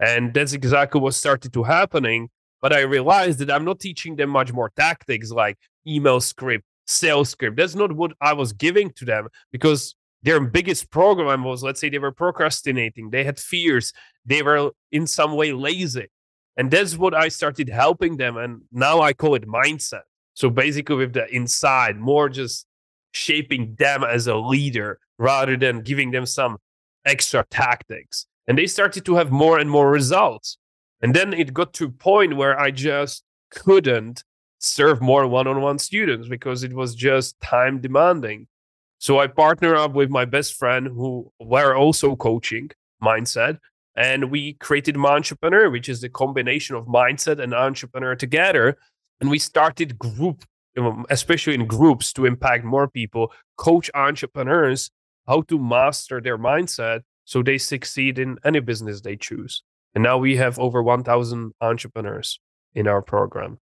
[0.01, 2.31] And that's exactly what started to happening.
[2.63, 7.29] But I realized that I'm not teaching them much more tactics like email script, sales
[7.29, 7.57] script.
[7.57, 11.89] That's not what I was giving to them because their biggest program was let's say
[11.89, 13.11] they were procrastinating.
[13.11, 13.93] They had fears.
[14.25, 16.09] They were in some way lazy.
[16.57, 20.03] And that's what i started helping them and now i call it mindset.
[20.35, 22.67] So basically with the inside more just
[23.13, 26.59] shaping them as a leader rather than giving them some
[27.05, 28.27] extra tactics.
[28.47, 30.59] And they started to have more and more results.
[31.01, 34.25] And then it got to a point where i just couldn't
[34.59, 38.47] serve more one-on-one students because it was just time demanding
[38.99, 42.71] so I partner up with my best friend who were also coaching
[43.03, 43.59] mindset.
[43.95, 48.77] And we created Mindtrepreneur, which is the combination of mindset and entrepreneur together.
[49.21, 50.45] And we started group,
[51.11, 54.91] especially in groups to impact more people, coach entrepreneurs
[55.27, 59.63] how to master their mindset so they succeed in any business they choose.
[59.95, 62.41] And now we have over 1,000 entrepreneurs
[62.75, 63.59] in our program.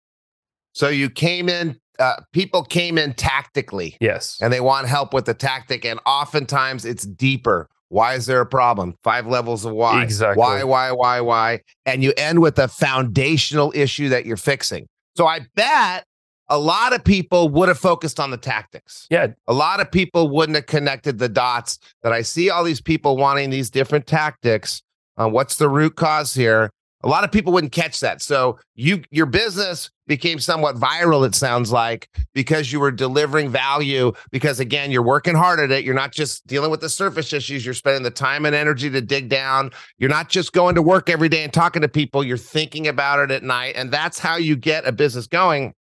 [0.75, 3.97] So you came in uh, people came in tactically.
[4.01, 4.37] Yes.
[4.41, 5.85] And they want help with the tactic.
[5.85, 7.69] And oftentimes it's deeper.
[7.89, 8.95] Why is there a problem?
[9.03, 10.03] Five levels of why.
[10.03, 10.41] Exactly.
[10.41, 11.59] Why, why, why, why?
[11.85, 14.87] And you end with a foundational issue that you're fixing.
[15.15, 16.03] So I bet
[16.49, 19.07] a lot of people would have focused on the tactics.
[19.09, 19.27] Yeah.
[19.47, 23.17] A lot of people wouldn't have connected the dots that I see all these people
[23.17, 24.81] wanting these different tactics.
[25.17, 26.69] Uh, what's the root cause here?
[27.03, 28.21] A lot of people wouldn't catch that.
[28.21, 34.13] So you your business became somewhat viral, it sounds like, because you were delivering value.
[34.31, 35.83] Because again, you're working hard at it.
[35.83, 39.01] You're not just dealing with the surface issues, you're spending the time and energy to
[39.01, 39.71] dig down.
[39.97, 43.19] You're not just going to work every day and talking to people, you're thinking about
[43.19, 43.75] it at night.
[43.75, 45.73] And that's how you get a business going.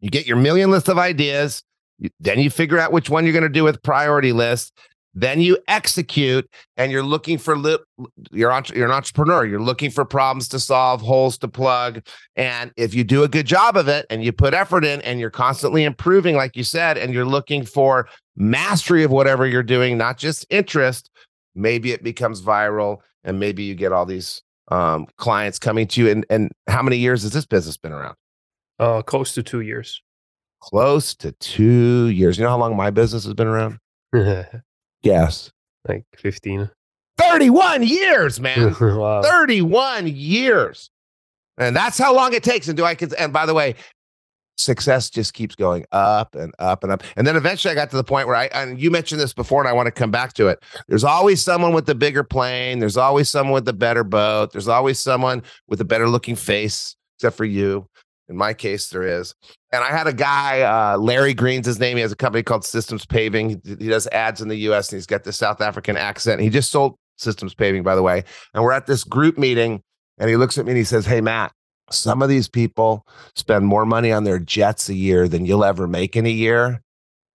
[0.00, 1.62] You get your million list of ideas.
[2.18, 4.72] Then you figure out which one you're going to do with priority list.
[5.14, 7.78] Then you execute and you're looking for li-
[8.30, 9.44] you're, you're an entrepreneur.
[9.44, 12.02] You're looking for problems to solve, holes to plug.
[12.34, 15.20] And if you do a good job of it and you put effort in and
[15.20, 19.98] you're constantly improving, like you said, and you're looking for mastery of whatever you're doing,
[19.98, 21.10] not just interest,
[21.54, 26.10] maybe it becomes viral and maybe you get all these um, clients coming to you.
[26.10, 28.16] And, and how many years has this business been around?
[28.78, 30.02] Uh, close to two years.
[30.60, 32.38] Close to two years.
[32.38, 33.78] You know how long my business has been around?
[35.02, 35.50] Yes.
[35.88, 36.70] Like 15.
[37.18, 38.74] 31 years, man.
[38.80, 39.22] wow.
[39.22, 40.90] 31 years.
[41.58, 42.68] And that's how long it takes.
[42.68, 43.74] And do I and by the way,
[44.56, 47.02] success just keeps going up and up and up.
[47.16, 49.60] And then eventually I got to the point where I and you mentioned this before
[49.60, 50.62] and I want to come back to it.
[50.88, 54.68] There's always someone with the bigger plane, there's always someone with the better boat, there's
[54.68, 57.86] always someone with a better looking face except for you.
[58.28, 59.34] In my case, there is.
[59.72, 61.96] And I had a guy, uh, Larry Green's his name.
[61.96, 63.60] He has a company called Systems Paving.
[63.64, 66.40] He, he does ads in the US and he's got the South African accent.
[66.40, 68.24] He just sold Systems Paving, by the way.
[68.54, 69.82] And we're at this group meeting
[70.18, 71.52] and he looks at me and he says, Hey, Matt,
[71.90, 75.86] some of these people spend more money on their jets a year than you'll ever
[75.86, 76.82] make in a year.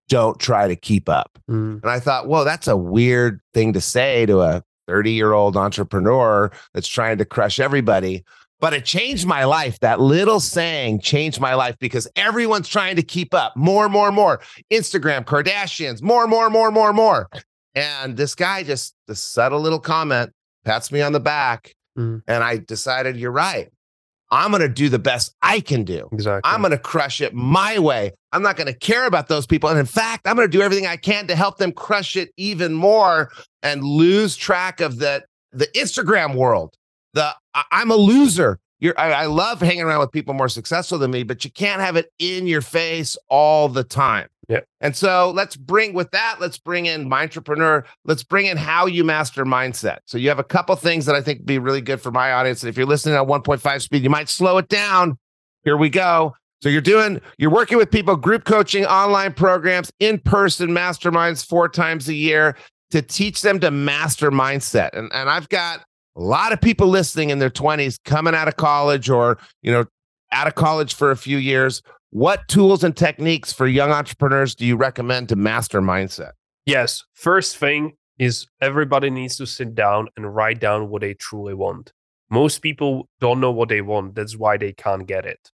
[0.10, 1.38] Don't try to keep up.
[1.50, 1.82] Mm.
[1.82, 5.58] And I thought, well, that's a weird thing to say to a 30 year old
[5.58, 8.24] entrepreneur that's trying to crush everybody
[8.60, 9.80] but it changed my life.
[9.80, 14.42] That little saying changed my life because everyone's trying to keep up more, more, more.
[14.72, 17.30] Instagram, Kardashians, more, more, more, more, more.
[17.76, 20.32] And this guy just, the subtle little comment
[20.66, 21.74] pats me on the back.
[21.98, 22.22] Mm.
[22.28, 23.70] And I decided, you're right.
[24.30, 26.10] I'm going to do the best I can do.
[26.12, 26.42] Exactly.
[26.52, 28.12] I'm going to crush it my way.
[28.34, 29.70] I'm not going to care about those people.
[29.70, 32.32] And in fact, I'm going to do everything I can to help them crush it
[32.36, 33.30] even more
[33.64, 36.76] and lose track of the, the Instagram world.
[37.18, 38.60] The I- I'm a loser.
[38.80, 41.82] You're, I, I love hanging around with people more successful than me, but you can't
[41.82, 44.28] have it in your face all the time.
[44.48, 44.60] Yeah.
[44.82, 47.84] And so let's bring with that, let's bring in Mindtrepreneur.
[48.06, 49.98] Let's bring in how you master mindset.
[50.06, 52.62] So you have a couple things that I think be really good for my audience.
[52.62, 55.18] And if you're listening at 1.5 speed, you might slow it down.
[55.64, 56.36] Here we go.
[56.62, 62.08] So you're doing, you're working with people, group coaching, online programs, in-person masterminds four times
[62.08, 62.56] a year
[62.92, 64.92] to teach them to master mindset.
[64.94, 65.84] And, and I've got
[66.18, 69.86] a lot of people listening in their 20s coming out of college or, you know,
[70.32, 71.82] out of college for a few years.
[72.10, 76.32] What tools and techniques for young entrepreneurs do you recommend to master mindset?
[76.66, 77.04] Yes.
[77.14, 81.94] First thing is everybody needs to sit down and write down what they truly want.
[82.30, 84.16] Most people don't know what they want.
[84.16, 85.52] That's why they can't get it.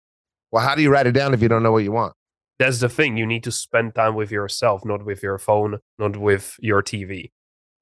[0.51, 2.13] Well, how do you write it down if you don't know what you want?
[2.57, 3.15] That's the thing.
[3.15, 7.31] You need to spend time with yourself, not with your phone, not with your TV.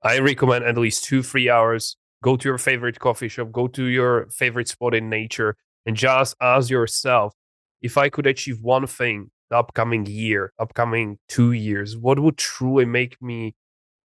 [0.03, 1.97] I recommend at least two, three hours.
[2.23, 6.35] Go to your favorite coffee shop, go to your favorite spot in nature, and just
[6.41, 7.33] ask yourself
[7.81, 12.85] if I could achieve one thing the upcoming year, upcoming two years, what would truly
[12.85, 13.55] make me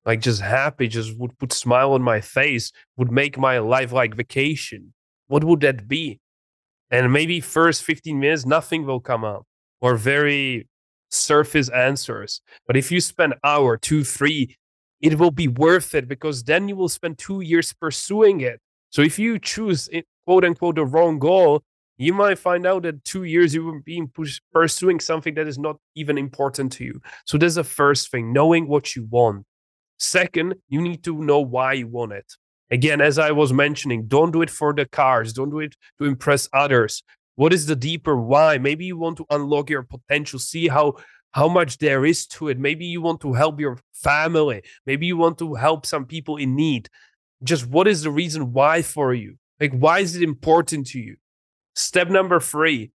[0.04, 4.14] like just happy, just would put smile on my face, would make my life like
[4.14, 4.92] vacation?
[5.28, 6.20] What would that be?
[6.90, 9.44] And maybe first 15 minutes, nothing will come up
[9.80, 10.68] or very
[11.10, 12.40] surface answers.
[12.66, 14.56] But if you spend hour, two, three,
[15.02, 18.60] it will be worth it because then you will spend two years pursuing it.
[18.90, 19.90] So if you choose
[20.26, 21.62] quote unquote the wrong goal,
[21.98, 25.76] you might find out that two years you being push- pursuing something that is not
[25.94, 27.00] even important to you.
[27.26, 29.44] So there's the first thing, knowing what you want.
[29.98, 32.32] Second, you need to know why you want it.
[32.70, 36.06] Again, as I was mentioning, don't do it for the cars, don't do it to
[36.06, 37.02] impress others.
[37.34, 38.58] What is the deeper why?
[38.58, 40.94] Maybe you want to unlock your potential, see how
[41.32, 42.58] how much there is to it.
[42.58, 44.62] Maybe you want to help your family.
[44.86, 46.88] Maybe you want to help some people in need.
[47.42, 49.36] Just what is the reason why for you?
[49.60, 51.16] Like, why is it important to you?
[51.74, 52.92] Step number three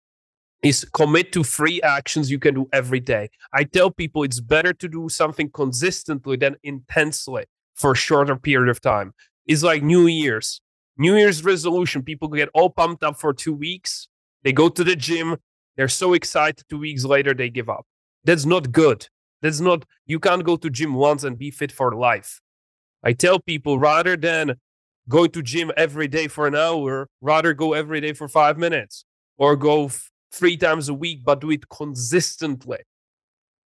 [0.64, 3.30] is commit to three actions you can do every day.
[3.54, 7.46] I tell people it's better to do something consistently than intensely
[7.76, 9.14] for a shorter period of time.
[9.46, 10.62] It's like New Year's.
[10.98, 12.02] New Year's resolution.
[12.04, 14.08] People get all pumped up for two weeks.
[14.44, 15.38] They go to the gym.
[15.76, 16.66] They're so excited.
[16.70, 17.86] Two weeks later, they give up.
[18.28, 19.08] That's not good.
[19.42, 22.42] That's not, you can't go to gym once and be fit for life.
[23.02, 24.56] I tell people rather than
[25.08, 29.06] going to gym every day for an hour, rather go every day for five minutes
[29.38, 32.80] or go f- three times a week, but do it consistently.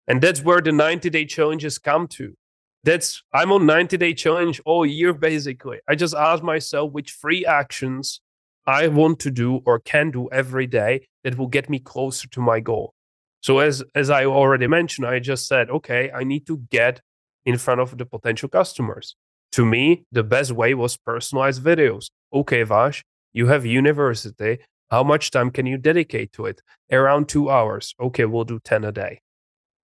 [0.07, 2.35] And that's where the 90 day challenges come to.
[2.83, 5.79] That's I'm on 90 day challenge all year basically.
[5.87, 8.21] I just ask myself which three actions
[8.67, 12.41] I want to do or can do every day that will get me closer to
[12.41, 12.93] my goal.
[13.41, 17.01] So as as I already mentioned, I just said, okay, I need to get
[17.45, 19.15] in front of the potential customers.
[19.53, 22.09] To me, the best way was personalized videos.
[22.31, 24.59] Okay, Vash, you have university.
[24.89, 26.61] How much time can you dedicate to it?
[26.91, 27.95] Around two hours.
[27.99, 29.21] Okay, we'll do 10 a day.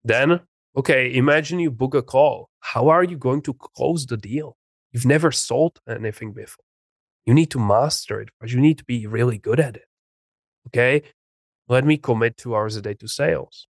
[0.05, 0.41] Then,
[0.77, 2.49] okay, imagine you book a call.
[2.61, 4.57] How are you going to close the deal?
[4.93, 6.65] You've never sold anything before.
[7.25, 9.85] You need to master it, but you need to be really good at it.
[10.69, 11.03] Okay,
[11.69, 13.69] let me commit two hours a day to sales.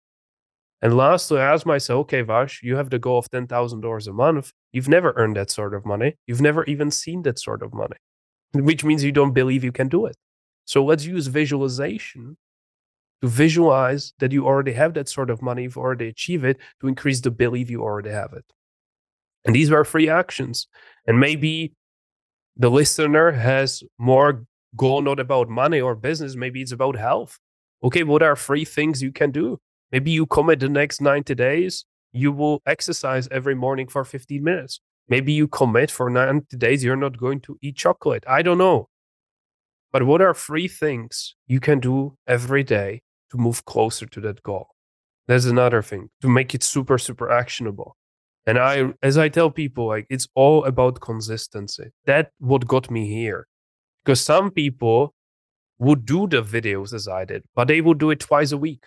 [0.82, 4.52] And lastly, I ask myself, okay, Vash, you have the goal of $10,000 a month.
[4.72, 6.16] You've never earned that sort of money.
[6.26, 7.96] You've never even seen that sort of money,
[8.52, 10.16] which means you don't believe you can do it.
[10.66, 12.36] So let's use visualization
[13.22, 16.88] to visualize that you already have that sort of money, you've already achieved it, to
[16.88, 18.44] increase the belief you already have it.
[19.46, 20.66] And these are free actions.
[21.06, 21.72] And maybe
[22.56, 24.44] the listener has more
[24.76, 27.38] goal not about money or business, maybe it's about health.
[27.86, 29.60] Okay, what are three things you can do?
[29.92, 34.80] Maybe you commit the next 90 days, you will exercise every morning for 15 minutes.
[35.08, 38.24] Maybe you commit for 90 days, you're not going to eat chocolate.
[38.26, 38.88] I don't know.
[39.92, 44.42] But what are three things you can do every day to move closer to that
[44.42, 44.66] goal?
[45.28, 47.96] That's another thing to make it super, super actionable.
[48.46, 51.92] And I, as I tell people, like it's all about consistency.
[52.06, 53.46] That what got me here,
[54.04, 55.14] because some people
[55.78, 58.84] would do the videos as I did, but they would do it twice a week.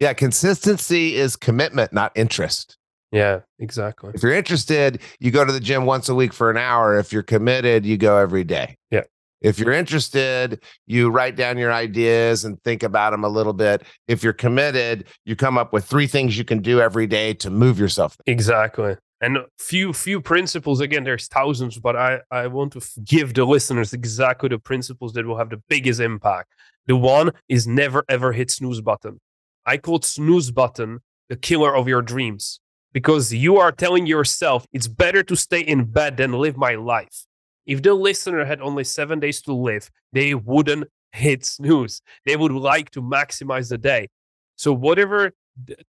[0.00, 2.76] Yeah, consistency is commitment, not interest.
[3.12, 4.12] Yeah, exactly.
[4.14, 6.98] If you're interested, you go to the gym once a week for an hour.
[6.98, 8.76] If you're committed, you go every day.
[8.90, 9.04] Yeah.
[9.40, 13.82] If you're interested, you write down your ideas and think about them a little bit.
[14.08, 17.50] If you're committed, you come up with three things you can do every day to
[17.50, 18.16] move yourself.
[18.26, 18.96] Exactly.
[19.20, 21.04] And few few principles again.
[21.04, 25.38] There's thousands, but I I want to give the listeners exactly the principles that will
[25.38, 26.52] have the biggest impact.
[26.86, 29.18] The one is never ever hit snooze button.
[29.64, 32.60] I call snooze button the killer of your dreams
[32.92, 37.26] because you are telling yourself it's better to stay in bed than live my life.
[37.66, 42.00] If the listener had only seven days to live, they wouldn't hit snooze.
[42.24, 44.08] They would like to maximize the day.
[44.56, 45.32] So, whatever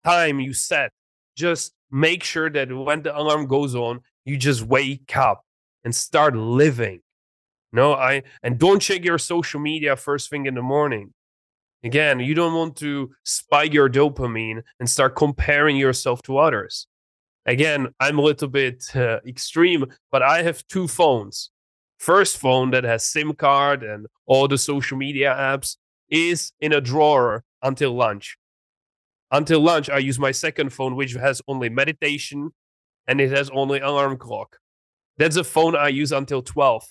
[0.04, 0.92] time you set,
[1.36, 5.44] just make sure that when the alarm goes on, you just wake up
[5.84, 7.02] and start living.
[7.72, 11.14] No, I and don't check your social media first thing in the morning.
[11.84, 16.88] Again, you don't want to spike your dopamine and start comparing yourself to others.
[17.46, 21.52] Again, I'm a little bit uh, extreme, but I have two phones.
[22.00, 25.78] First phone that has SIM card and all the social media apps
[26.10, 28.38] is in a drawer until lunch.
[29.32, 32.52] Until lunch, I use my second phone, which has only meditation
[33.08, 34.58] and it has only alarm clock.
[35.18, 36.84] That's a phone I use until 12.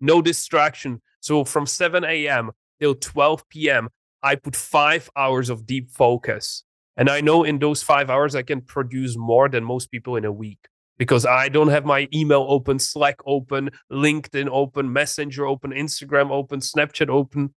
[0.00, 1.00] No distraction.
[1.20, 2.50] So from 7 a.m.
[2.80, 3.88] till 12 p.m.,
[4.22, 6.64] I put five hours of deep focus.
[6.96, 10.24] And I know in those five hours, I can produce more than most people in
[10.24, 10.58] a week
[10.98, 16.58] because I don't have my email open, Slack open, LinkedIn open, Messenger open, Instagram open,
[16.58, 17.54] Snapchat open.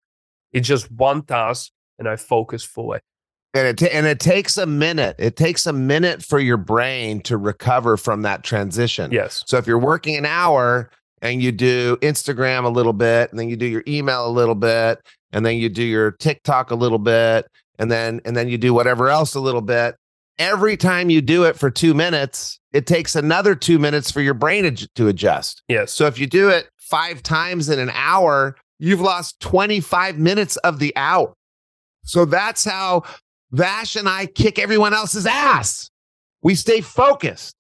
[0.53, 2.99] It's just one task and I focus fully.
[3.59, 5.17] And it, t- and it takes a minute.
[5.19, 9.11] It takes a minute for your brain to recover from that transition.
[9.11, 9.43] Yes.
[9.47, 10.91] So if you're working an hour
[11.23, 14.55] and you do Instagram a little bit, and then you do your email a little
[14.55, 15.01] bit,
[15.33, 17.47] and then you do your TikTok a little bit,
[17.79, 19.97] and then and then you do whatever else a little bit.
[20.39, 24.35] Every time you do it for two minutes, it takes another two minutes for your
[24.35, 25.63] brain to adjust.
[25.69, 25.93] Yes.
[25.93, 30.79] So if you do it five times in an hour, you've lost 25 minutes of
[30.79, 31.35] the hour.
[32.05, 33.03] So that's how
[33.51, 35.91] Vash and I kick everyone else's ass.
[36.43, 37.55] We stay focused.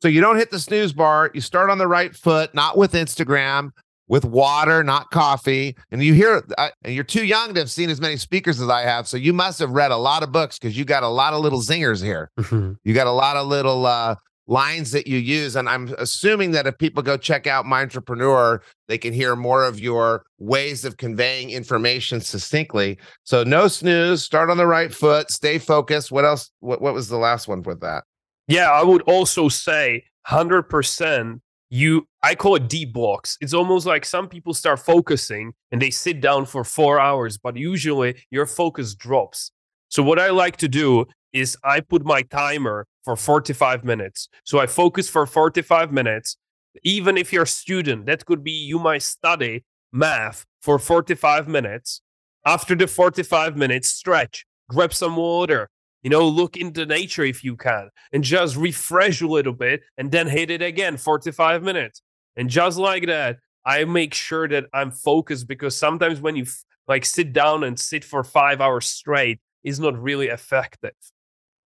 [0.00, 1.30] So you don't hit the snooze bar.
[1.34, 3.70] You start on the right foot, not with Instagram,
[4.06, 5.76] with water, not coffee.
[5.90, 8.68] And you hear, uh, and you're too young to have seen as many speakers as
[8.68, 9.08] I have.
[9.08, 11.40] So you must have read a lot of books because you got a lot of
[11.40, 12.30] little zingers here.
[12.38, 12.74] Mm-hmm.
[12.84, 14.16] You got a lot of little uh,
[14.48, 15.54] lines that you use.
[15.54, 19.78] And I'm assuming that if people go check out Mindtrepreneur, they can hear more of
[19.78, 22.98] your ways of conveying information succinctly.
[23.22, 26.10] So no snooze, start on the right foot, stay focused.
[26.10, 26.50] What else?
[26.60, 28.04] What, what was the last one with that?
[28.48, 31.40] Yeah, I would also say 100%
[31.70, 35.90] you i call it deep blocks it's almost like some people start focusing and they
[35.90, 39.50] sit down for four hours but usually your focus drops
[39.88, 44.28] so what i like to do is i put my timer for 45 minutes.
[44.44, 46.36] So I focus for 45 minutes.
[46.84, 52.02] Even if you're a student, that could be you might study math for 45 minutes.
[52.44, 55.70] After the 45 minutes, stretch, grab some water,
[56.02, 60.12] you know, look into nature if you can, and just refresh a little bit and
[60.12, 62.02] then hit it again 45 minutes.
[62.36, 66.44] And just like that, I make sure that I'm focused because sometimes when you
[66.86, 70.92] like sit down and sit for five hours straight is not really effective.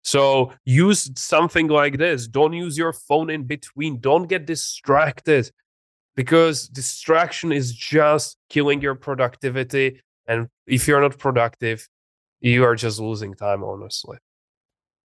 [0.03, 2.27] So use something like this.
[2.27, 3.99] Don't use your phone in between.
[3.99, 5.51] Don't get distracted
[6.15, 10.01] because distraction is just killing your productivity.
[10.27, 11.87] And if you're not productive,
[12.39, 14.17] you are just losing time, honestly.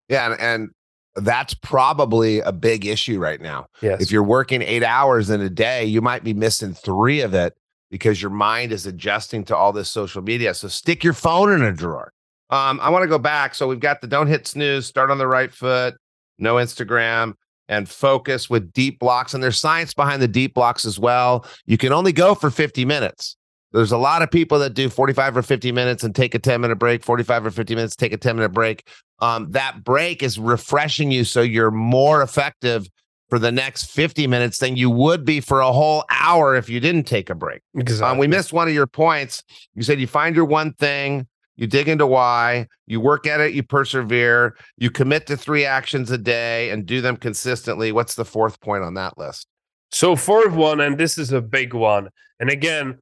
[0.08, 0.32] Yeah.
[0.32, 0.70] And, and
[1.16, 3.66] that's probably a big issue right now.
[3.82, 4.00] Yes.
[4.00, 7.54] If you're working eight hours in a day, you might be missing three of it
[7.90, 10.54] because your mind is adjusting to all this social media.
[10.54, 12.12] So stick your phone in a drawer.
[12.50, 13.54] Um, I want to go back.
[13.54, 15.94] So we've got the don't hit snooze, start on the right foot,
[16.38, 17.34] no Instagram,
[17.68, 19.34] and focus with deep blocks.
[19.34, 21.46] And there's science behind the deep blocks as well.
[21.66, 23.36] You can only go for 50 minutes.
[23.72, 26.60] There's a lot of people that do 45 or 50 minutes and take a 10
[26.60, 28.86] minute break, 45 or 50 minutes, take a 10 minute break.
[29.18, 32.88] Um, that break is refreshing you so you're more effective
[33.28, 36.78] for the next 50 minutes than you would be for a whole hour if you
[36.78, 37.60] didn't take a break.
[37.74, 38.12] Exactly.
[38.12, 39.42] Um, we missed one of your points.
[39.74, 41.26] You said you find your one thing,
[41.56, 46.10] you dig into why, you work at it, you persevere, you commit to three actions
[46.10, 47.92] a day and do them consistently.
[47.92, 49.46] What's the fourth point on that list?
[49.90, 52.10] So fourth one, and this is a big one.
[52.40, 52.98] And again,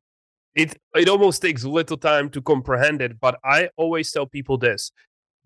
[0.55, 4.93] it it almost takes little time to comprehend it, but I always tell people this.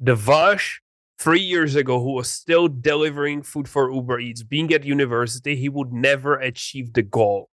[0.01, 0.81] The Vash
[1.19, 5.69] three years ago who was still delivering food for Uber Eats, being at university, he
[5.69, 7.49] would never achieve the goal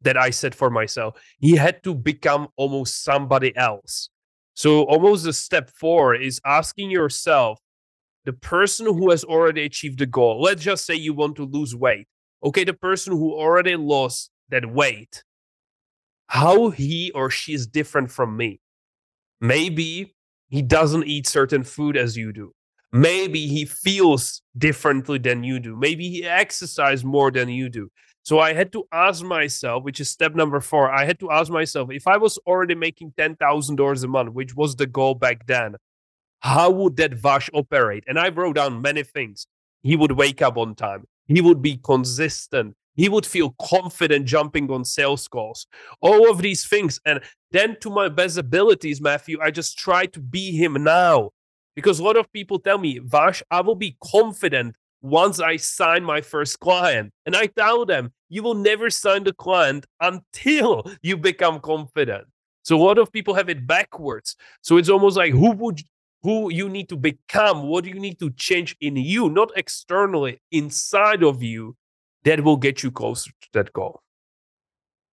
[0.00, 1.20] that I set for myself.
[1.38, 4.08] He had to become almost somebody else.
[4.54, 7.58] So almost the step four is asking yourself,
[8.24, 10.40] the person who has already achieved the goal.
[10.40, 12.06] Let's just say you want to lose weight.
[12.44, 15.24] Okay, the person who already lost that weight,
[16.28, 18.60] how he or she is different from me.
[19.40, 20.14] Maybe
[20.48, 22.52] he doesn't eat certain food as you do.
[22.92, 25.74] Maybe he feels differently than you do.
[25.76, 27.90] Maybe he exercises more than you do.
[28.24, 30.90] So I had to ask myself, which is step number four.
[30.90, 34.32] I had to ask myself if I was already making ten thousand dollars a month,
[34.32, 35.74] which was the goal back then,
[36.40, 38.04] how would that Vash operate?
[38.06, 39.46] And I wrote down many things.
[39.82, 41.04] He would wake up on time.
[41.26, 42.74] He would be consistent.
[42.94, 45.66] He would feel confident jumping on sales calls.
[46.00, 47.00] All of these things.
[47.06, 47.20] And
[47.50, 51.30] then to my best abilities, Matthew, I just try to be him now.
[51.74, 56.04] Because a lot of people tell me, Vash, I will be confident once I sign
[56.04, 57.12] my first client.
[57.26, 62.26] And I tell them, you will never sign the client until you become confident.
[62.62, 64.36] So a lot of people have it backwards.
[64.62, 65.82] So it's almost like who would
[66.22, 70.40] who you need to become, what do you need to change in you, not externally,
[70.52, 71.76] inside of you,
[72.24, 74.00] that will get you closer to that goal.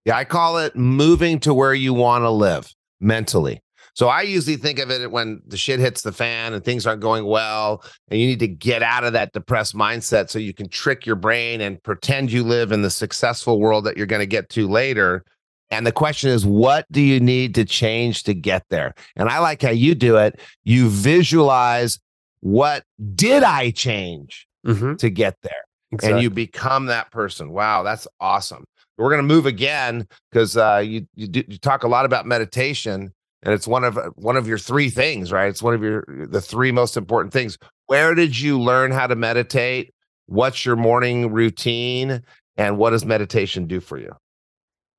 [0.04, 3.62] Yeah, I call it moving to where you want to live mentally.
[3.98, 7.00] So I usually think of it when the shit hits the fan and things aren't
[7.00, 10.68] going well, and you need to get out of that depressed mindset so you can
[10.68, 14.26] trick your brain and pretend you live in the successful world that you're going to
[14.26, 15.24] get to later.
[15.72, 18.94] And the question is, what do you need to change to get there?
[19.16, 20.38] And I like how you do it.
[20.62, 21.98] You visualize
[22.38, 22.84] what
[23.16, 24.94] did I change mm-hmm.
[24.94, 25.64] to get there?
[25.90, 26.12] Exactly.
[26.12, 27.50] And you become that person.
[27.50, 28.64] Wow, that's awesome.
[28.96, 32.26] We're going to move again because uh, you you, do, you talk a lot about
[32.26, 33.12] meditation,
[33.42, 35.48] and it's one of uh, one of your three things right?
[35.48, 37.58] It's one of your the three most important things.
[37.86, 39.94] Where did you learn how to meditate?
[40.26, 42.22] What's your morning routine?
[42.56, 44.12] And what does meditation do for you?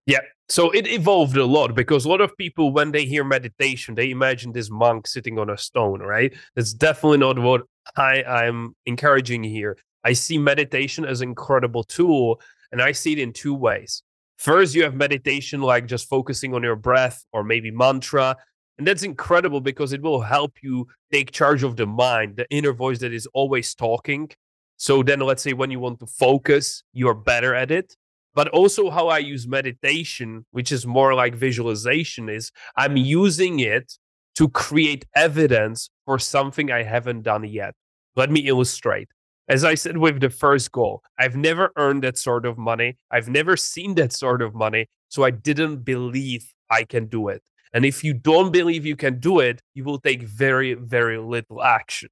[0.05, 3.95] Yeah so it evolved a lot because a lot of people when they hear meditation
[3.95, 6.33] they imagine this monk sitting on a stone right?
[6.55, 7.61] That's definitely not what
[7.95, 9.77] i i'm encouraging here.
[10.03, 14.03] I see meditation as an incredible tool and i see it in two ways
[14.39, 18.37] First, you have meditation, like just focusing on your breath or maybe mantra.
[18.77, 22.71] And that's incredible because it will help you take charge of the mind, the inner
[22.71, 24.29] voice that is always talking.
[24.77, 27.97] So then, let's say when you want to focus, you're better at it.
[28.33, 33.91] But also, how I use meditation, which is more like visualization, is I'm using it
[34.35, 37.73] to create evidence for something I haven't done yet.
[38.15, 39.09] Let me illustrate
[39.49, 42.97] as I said with the first goal, I've never earned that sort of money.
[43.09, 44.87] I've never seen that sort of money.
[45.09, 47.41] So I didn't believe I can do it.
[47.73, 51.63] And if you don't believe you can do it, you will take very, very little
[51.63, 52.09] action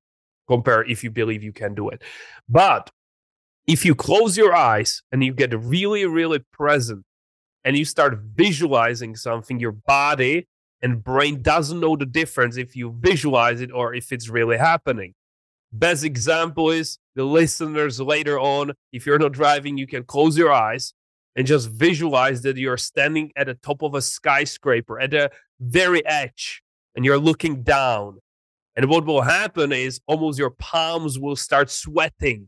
[0.47, 2.03] compared if you believe you can do it.
[2.49, 2.89] But
[3.67, 7.03] if you close your eyes and you get really, really present
[7.63, 10.47] and you start visualizing something, your body
[10.81, 15.13] and brain doesn't know the difference if you visualize it or if it's really happening.
[15.71, 18.73] Best example is the listeners later on.
[18.91, 20.93] If you're not driving, you can close your eyes
[21.35, 26.05] and just visualize that you're standing at the top of a skyscraper at the very
[26.05, 26.63] edge
[26.95, 28.19] and you're looking down.
[28.75, 32.47] And what will happen is almost your palms will start sweating.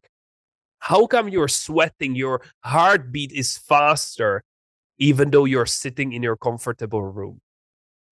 [0.80, 2.16] How come you're sweating?
[2.16, 4.44] Your heartbeat is faster,
[4.98, 7.42] even though you're sitting in your comfortable room.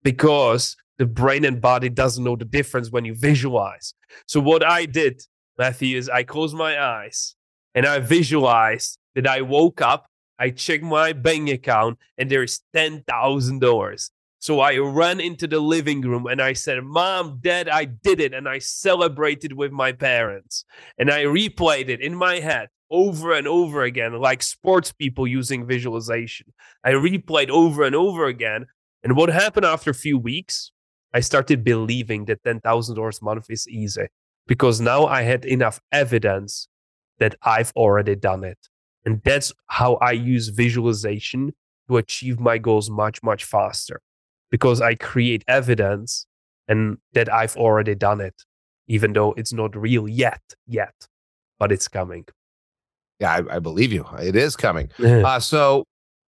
[0.02, 3.94] Because the brain and body doesn't know the difference when you visualize.
[4.26, 5.22] So what I did,
[5.56, 7.34] Matthew, is I closed my eyes
[7.74, 10.06] and I visualized that I woke up,
[10.38, 14.10] I checked my bank account, and there's ten thousand dollars.
[14.40, 18.32] So I ran into the living room and I said, Mom, Dad, I did it.
[18.32, 20.64] And I celebrated with my parents.
[20.96, 25.66] And I replayed it in my head over and over again, like sports people using
[25.66, 26.52] visualization.
[26.84, 28.66] I replayed over and over again.
[29.02, 30.70] And what happened after a few weeks?
[31.14, 34.08] I started believing that $10,000 a month is easy
[34.46, 36.68] because now I had enough evidence
[37.18, 38.58] that I've already done it.
[39.04, 41.54] And that's how I use visualization
[41.88, 44.00] to achieve my goals much, much faster
[44.50, 46.26] because I create evidence
[46.66, 48.42] and that I've already done it,
[48.86, 50.94] even though it's not real yet, yet,
[51.58, 52.26] but it's coming.
[53.20, 54.06] Yeah, I, I believe you.
[54.20, 54.90] It is coming.
[55.02, 55.84] uh, so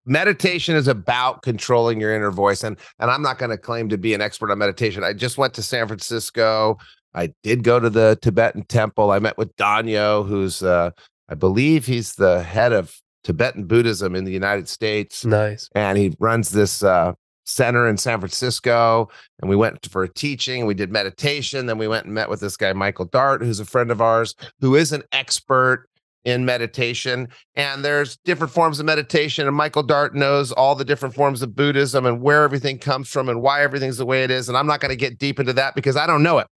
[0.05, 3.97] meditation is about controlling your inner voice and and i'm not going to claim to
[3.97, 5.03] be an expert on meditation.
[5.03, 6.77] I just went to san francisco.
[7.13, 9.11] I did go to the tibetan temple.
[9.11, 10.91] I met with danyo who's uh
[11.29, 15.69] i believe he's the head of tibetan buddhism in the united states nice.
[15.75, 17.13] and he runs this uh
[17.45, 19.09] center in san francisco
[19.41, 22.39] and we went for a teaching we did meditation then we went and met with
[22.39, 25.88] this guy michael dart who's a friend of ours who is an expert
[26.29, 31.13] in meditation and there's different forms of meditation and michael dart knows all the different
[31.13, 34.47] forms of buddhism and where everything comes from and why everything's the way it is
[34.47, 36.47] and i'm not going to get deep into that because i don't know it.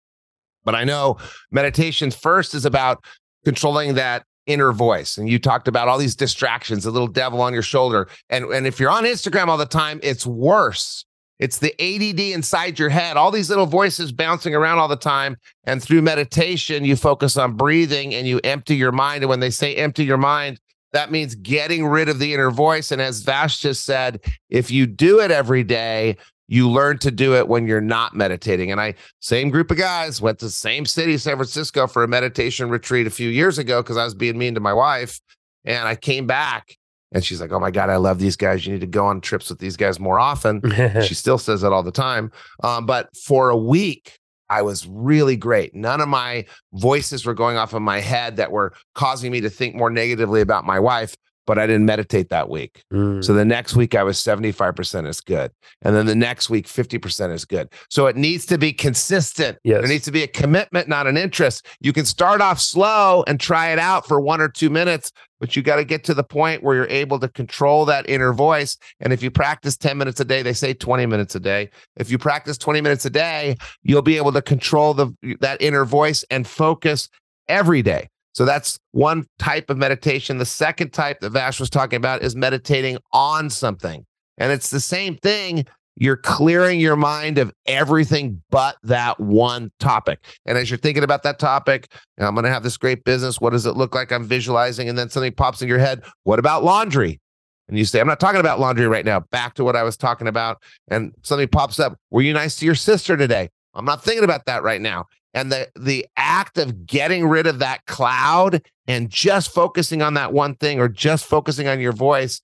[0.64, 1.18] But i know
[1.51, 3.05] meditation first is about
[3.45, 7.53] controlling that inner voice and you talked about all these distractions the little devil on
[7.53, 11.05] your shoulder and and if you're on instagram all the time it's worse
[11.39, 15.37] It's the ADD inside your head, all these little voices bouncing around all the time.
[15.64, 19.22] And through meditation, you focus on breathing and you empty your mind.
[19.22, 20.61] And when they say empty your mind,
[20.93, 22.93] that means getting rid of the inner voice.
[22.93, 24.20] And as Vash just said,
[24.51, 26.16] if you do it every day,
[26.49, 28.70] you learn to do it when you're not meditating.
[28.70, 32.09] And I, same group of guys, went to the same city, San Francisco, for a
[32.09, 35.18] meditation retreat a few years ago because I was being mean to my wife.
[35.64, 36.76] And I came back
[37.12, 38.66] and she's like, Oh my God, I love these guys.
[38.66, 40.60] You need to go on trips with these guys more often.
[41.02, 42.30] she still says that all the time.
[42.62, 45.74] Um, but for a week, I was really great.
[45.74, 46.44] None of my
[46.74, 50.42] voices were going off in my head that were causing me to think more negatively
[50.42, 51.16] about my wife
[51.47, 52.82] but I didn't meditate that week.
[52.93, 53.24] Mm.
[53.24, 55.51] So the next week I was 75% as good.
[55.82, 57.72] And then the next week 50% is good.
[57.90, 59.59] So it needs to be consistent.
[59.64, 59.80] Yes.
[59.80, 61.66] There needs to be a commitment, not an interest.
[61.80, 65.57] You can start off slow and try it out for one or two minutes, but
[65.57, 68.76] you got to get to the point where you're able to control that inner voice.
[69.01, 71.70] And if you practice 10 minutes a day, they say 20 minutes a day.
[71.97, 75.84] If you practice 20 minutes a day, you'll be able to control the that inner
[75.84, 77.09] voice and focus
[77.49, 78.09] every day.
[78.33, 80.39] So that's one type of meditation.
[80.39, 84.05] The second type that Vash was talking about is meditating on something.
[84.39, 85.66] And it's the same thing.
[85.97, 90.24] You're clearing your mind of everything but that one topic.
[90.47, 93.41] And as you're thinking about that topic, I'm going to have this great business.
[93.41, 94.11] What does it look like?
[94.11, 94.89] I'm visualizing.
[94.89, 96.03] And then something pops in your head.
[96.24, 97.20] What about laundry?
[97.68, 99.20] And you say, I'm not talking about laundry right now.
[99.20, 100.62] Back to what I was talking about.
[100.89, 101.99] And something pops up.
[102.11, 103.51] Were you nice to your sister today?
[103.74, 107.59] I'm not thinking about that right now and the the act of getting rid of
[107.61, 112.41] that cloud and just focusing on that one thing or just focusing on your voice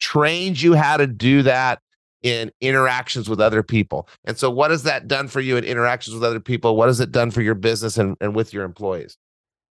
[0.00, 1.80] trains you how to do that
[2.22, 4.08] in interactions with other people.
[4.24, 6.76] And so what has that done for you in interactions with other people?
[6.76, 9.16] What has it done for your business and, and with your employees?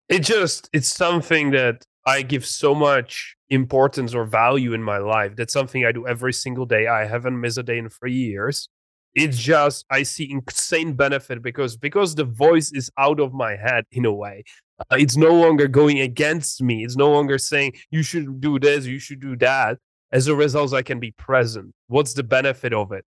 [0.08, 5.36] It just it's something that i give so much importance or value in my life.
[5.36, 6.86] That's something i do every single day.
[6.86, 8.68] I haven't missed a day in three years
[9.14, 13.84] it's just i see insane benefit because because the voice is out of my head
[13.92, 14.44] in a way.
[14.78, 16.82] Uh, it's no longer going against me.
[16.82, 19.78] It's no longer saying you should do this you should do that.
[20.10, 21.74] As a result i can be present.
[21.88, 23.04] What's the benefit of it?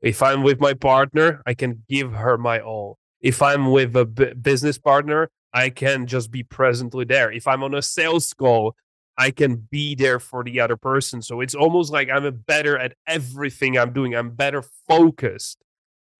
[0.00, 2.98] If i'm with my partner i can give her my all.
[3.20, 7.32] If i'm with a b- business partner i can just be presently there.
[7.32, 8.76] If i'm on a sales call
[9.18, 11.22] I can be there for the other person.
[11.22, 14.14] So it's almost like I'm better at everything I'm doing.
[14.14, 15.62] I'm better focused.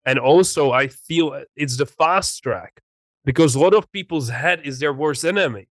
[0.04, 2.80] And also, I feel uh, it's the fast track
[3.24, 5.68] because a lot of people's head is their worst enemy.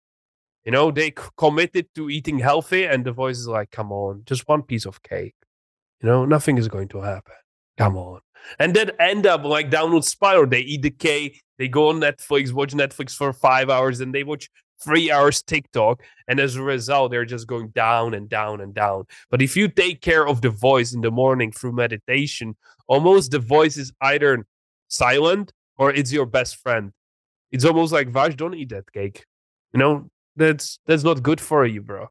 [0.65, 4.47] You know, they committed to eating healthy, and the voice is like, come on, just
[4.49, 5.35] one piece of cake.
[6.01, 7.35] You know, nothing is going to happen.
[7.77, 8.19] Come on.
[8.59, 10.45] And then end up like downward spiral.
[10.45, 14.23] They eat the cake, they go on Netflix, watch Netflix for five hours, and they
[14.23, 14.49] watch
[14.83, 16.03] three hours TikTok.
[16.27, 19.05] And as a result, they're just going down and down and down.
[19.29, 22.55] But if you take care of the voice in the morning through meditation,
[22.87, 24.45] almost the voice is either
[24.87, 26.91] silent or it's your best friend.
[27.51, 29.25] It's almost like Vash, don't eat that cake.
[29.73, 32.07] You know, that's that's not good for you, bro.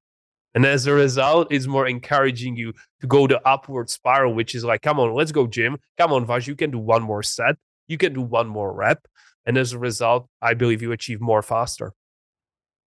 [0.54, 4.64] And as a result, it's more encouraging you to go the upward spiral, which is
[4.64, 5.76] like, come on, let's go, Jim.
[5.98, 7.56] Come on, Vash, you can do one more set.
[7.88, 9.06] You can do one more rep.
[9.44, 11.92] And as a result, I believe you achieve more faster.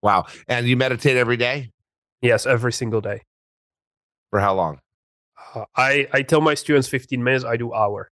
[0.02, 0.26] Wow.
[0.48, 1.70] And you meditate every day?
[2.22, 3.22] Yes, every single day.
[4.30, 4.80] For how long?
[5.54, 8.10] Uh, I, I tell my students 15 minutes, I do hour.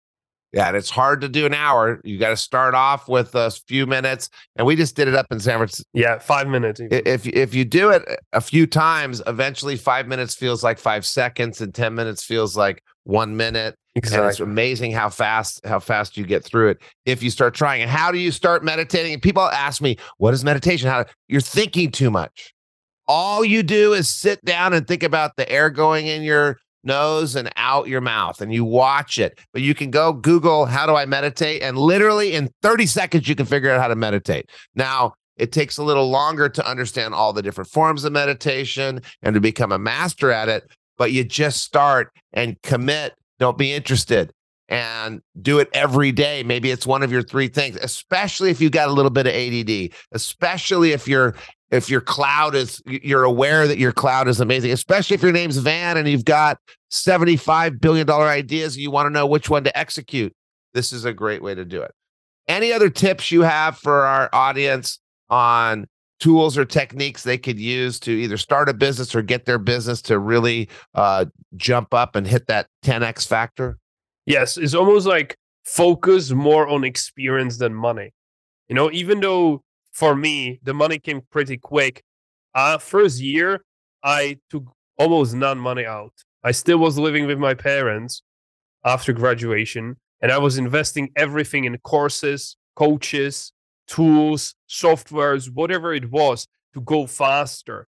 [0.55, 1.99] Yeah, and it's hard to do an hour.
[2.05, 5.25] You got to start off with a few minutes, and we just did it up
[5.29, 5.89] in San Francisco.
[5.93, 6.79] Yeah, five minutes.
[6.79, 7.01] Even.
[7.05, 11.59] If if you do it a few times, eventually five minutes feels like five seconds,
[11.59, 13.75] and ten minutes feels like one minute.
[13.96, 14.24] Exactly.
[14.24, 17.82] And it's amazing how fast how fast you get through it if you start trying.
[17.82, 19.20] And how do you start meditating?
[19.22, 22.54] people ask me, "What is meditation?" How you're thinking too much.
[23.08, 27.36] All you do is sit down and think about the air going in your nose
[27.36, 29.39] and out your mouth and you watch it.
[29.54, 33.36] But you can go Google how do I meditate and literally in 30 seconds you
[33.36, 34.50] can figure out how to meditate.
[34.76, 39.34] Now, it takes a little longer to understand all the different forms of meditation and
[39.34, 40.64] to become a master at it,
[40.98, 43.14] but you just start and commit.
[43.39, 44.31] Don't be interested
[44.67, 46.43] and do it every day.
[46.43, 49.33] Maybe it's one of your three things, especially if you got a little bit of
[49.33, 51.36] ADD, especially if you're
[51.71, 55.57] if your cloud is you're aware that your cloud is amazing, especially if your name's
[55.57, 56.57] Van and you've got
[56.91, 60.33] 75 billion dollar ideas and you want to know which one to execute.
[60.73, 61.91] This is a great way to do it.
[62.47, 65.88] Any other tips you have for our audience on
[66.20, 70.01] tools or techniques they could use to either start a business or get their business
[70.03, 73.78] to really uh, jump up and hit that 10x factor?
[74.26, 78.13] Yes, it's almost like focus more on experience than money.
[78.70, 82.03] You know, even though for me the money came pretty quick,
[82.53, 83.63] uh, first year
[84.03, 84.63] I took
[84.97, 86.13] almost none money out.
[86.43, 88.22] I still was living with my parents.
[88.86, 93.51] after graduation and I was investing everything in courses, coaches,
[93.88, 97.88] tools, softwares, whatever it was to go faster.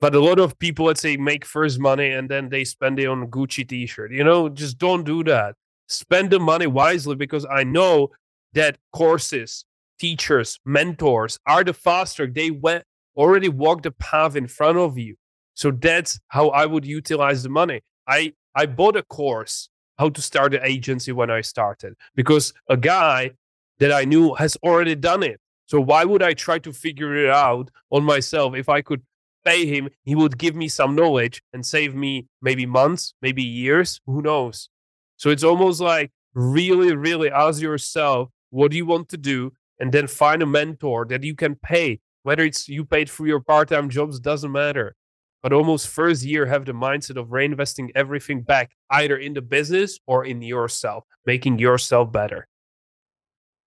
[0.00, 3.06] But a lot of people, let's say, make first money and then they spend it
[3.06, 4.12] on Gucci t-shirt.
[4.12, 5.56] You know, just don't do that.
[5.88, 8.10] Spend the money wisely because I know
[8.52, 9.64] that courses,
[9.98, 12.26] teachers, mentors are the faster.
[12.26, 12.84] They went
[13.16, 15.16] already walked the path in front of you.
[15.54, 17.80] So that's how I would utilize the money.
[18.06, 22.76] I I bought a course how to start an agency when I started because a
[22.76, 23.32] guy
[23.78, 25.40] that I knew has already done it.
[25.66, 28.54] So why would I try to figure it out on myself?
[28.54, 29.02] If I could
[29.44, 34.00] pay him, he would give me some knowledge and save me maybe months, maybe years,
[34.06, 34.68] who knows.
[35.16, 39.52] So it's almost like really really ask yourself what do you want to do?
[39.78, 42.00] And then find a mentor that you can pay.
[42.22, 44.96] Whether it's you paid for your part-time jobs doesn't matter.
[45.42, 49.98] But almost first year have the mindset of reinvesting everything back either in the business
[50.06, 52.48] or in yourself making yourself better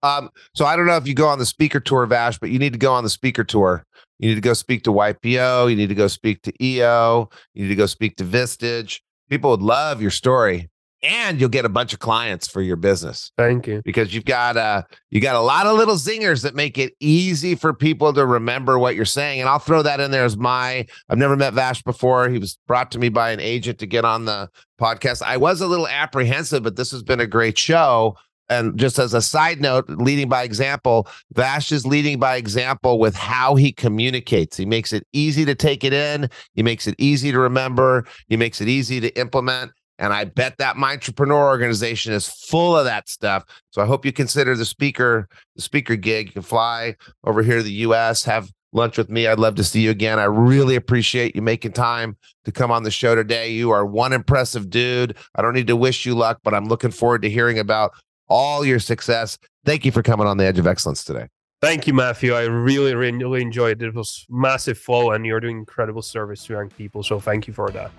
[0.03, 2.59] um, so I don't know if you go on the speaker tour, Vash, but you
[2.59, 3.85] need to go on the speaker tour.
[4.19, 5.69] You need to go speak to YPO.
[5.69, 7.29] You need to go speak to EO.
[7.53, 8.99] You need to go speak to Vistage.
[9.29, 10.69] People would love your story,
[11.01, 13.31] and you'll get a bunch of clients for your business.
[13.37, 13.81] Thank you.
[13.83, 17.55] Because you've got uh you got a lot of little zingers that make it easy
[17.55, 19.39] for people to remember what you're saying.
[19.39, 22.29] And I'll throw that in there as my I've never met Vash before.
[22.29, 24.49] He was brought to me by an agent to get on the
[24.79, 25.21] podcast.
[25.21, 28.17] I was a little apprehensive, but this has been a great show
[28.51, 33.15] and just as a side note, leading by example, Vash is leading by example with
[33.15, 34.57] how he communicates.
[34.57, 38.35] He makes it easy to take it in, he makes it easy to remember, he
[38.35, 39.71] makes it easy to implement.
[39.99, 43.45] And I bet that Mindtrepreneur organization is full of that stuff.
[43.69, 46.27] So I hope you consider the speaker, the speaker gig.
[46.27, 49.27] You can fly over here to the US, have lunch with me.
[49.27, 50.19] I'd love to see you again.
[50.19, 53.51] I really appreciate you making time to come on the show today.
[53.51, 55.15] You are one impressive dude.
[55.35, 57.91] I don't need to wish you luck, but I'm looking forward to hearing about
[58.31, 59.37] all your success.
[59.65, 61.27] Thank you for coming on the Edge of Excellence today.
[61.61, 62.33] Thank you, Matthew.
[62.33, 63.89] I really, really enjoyed it.
[63.89, 67.03] It was massive flow, and you're doing incredible service to young people.
[67.03, 67.91] So thank you for that.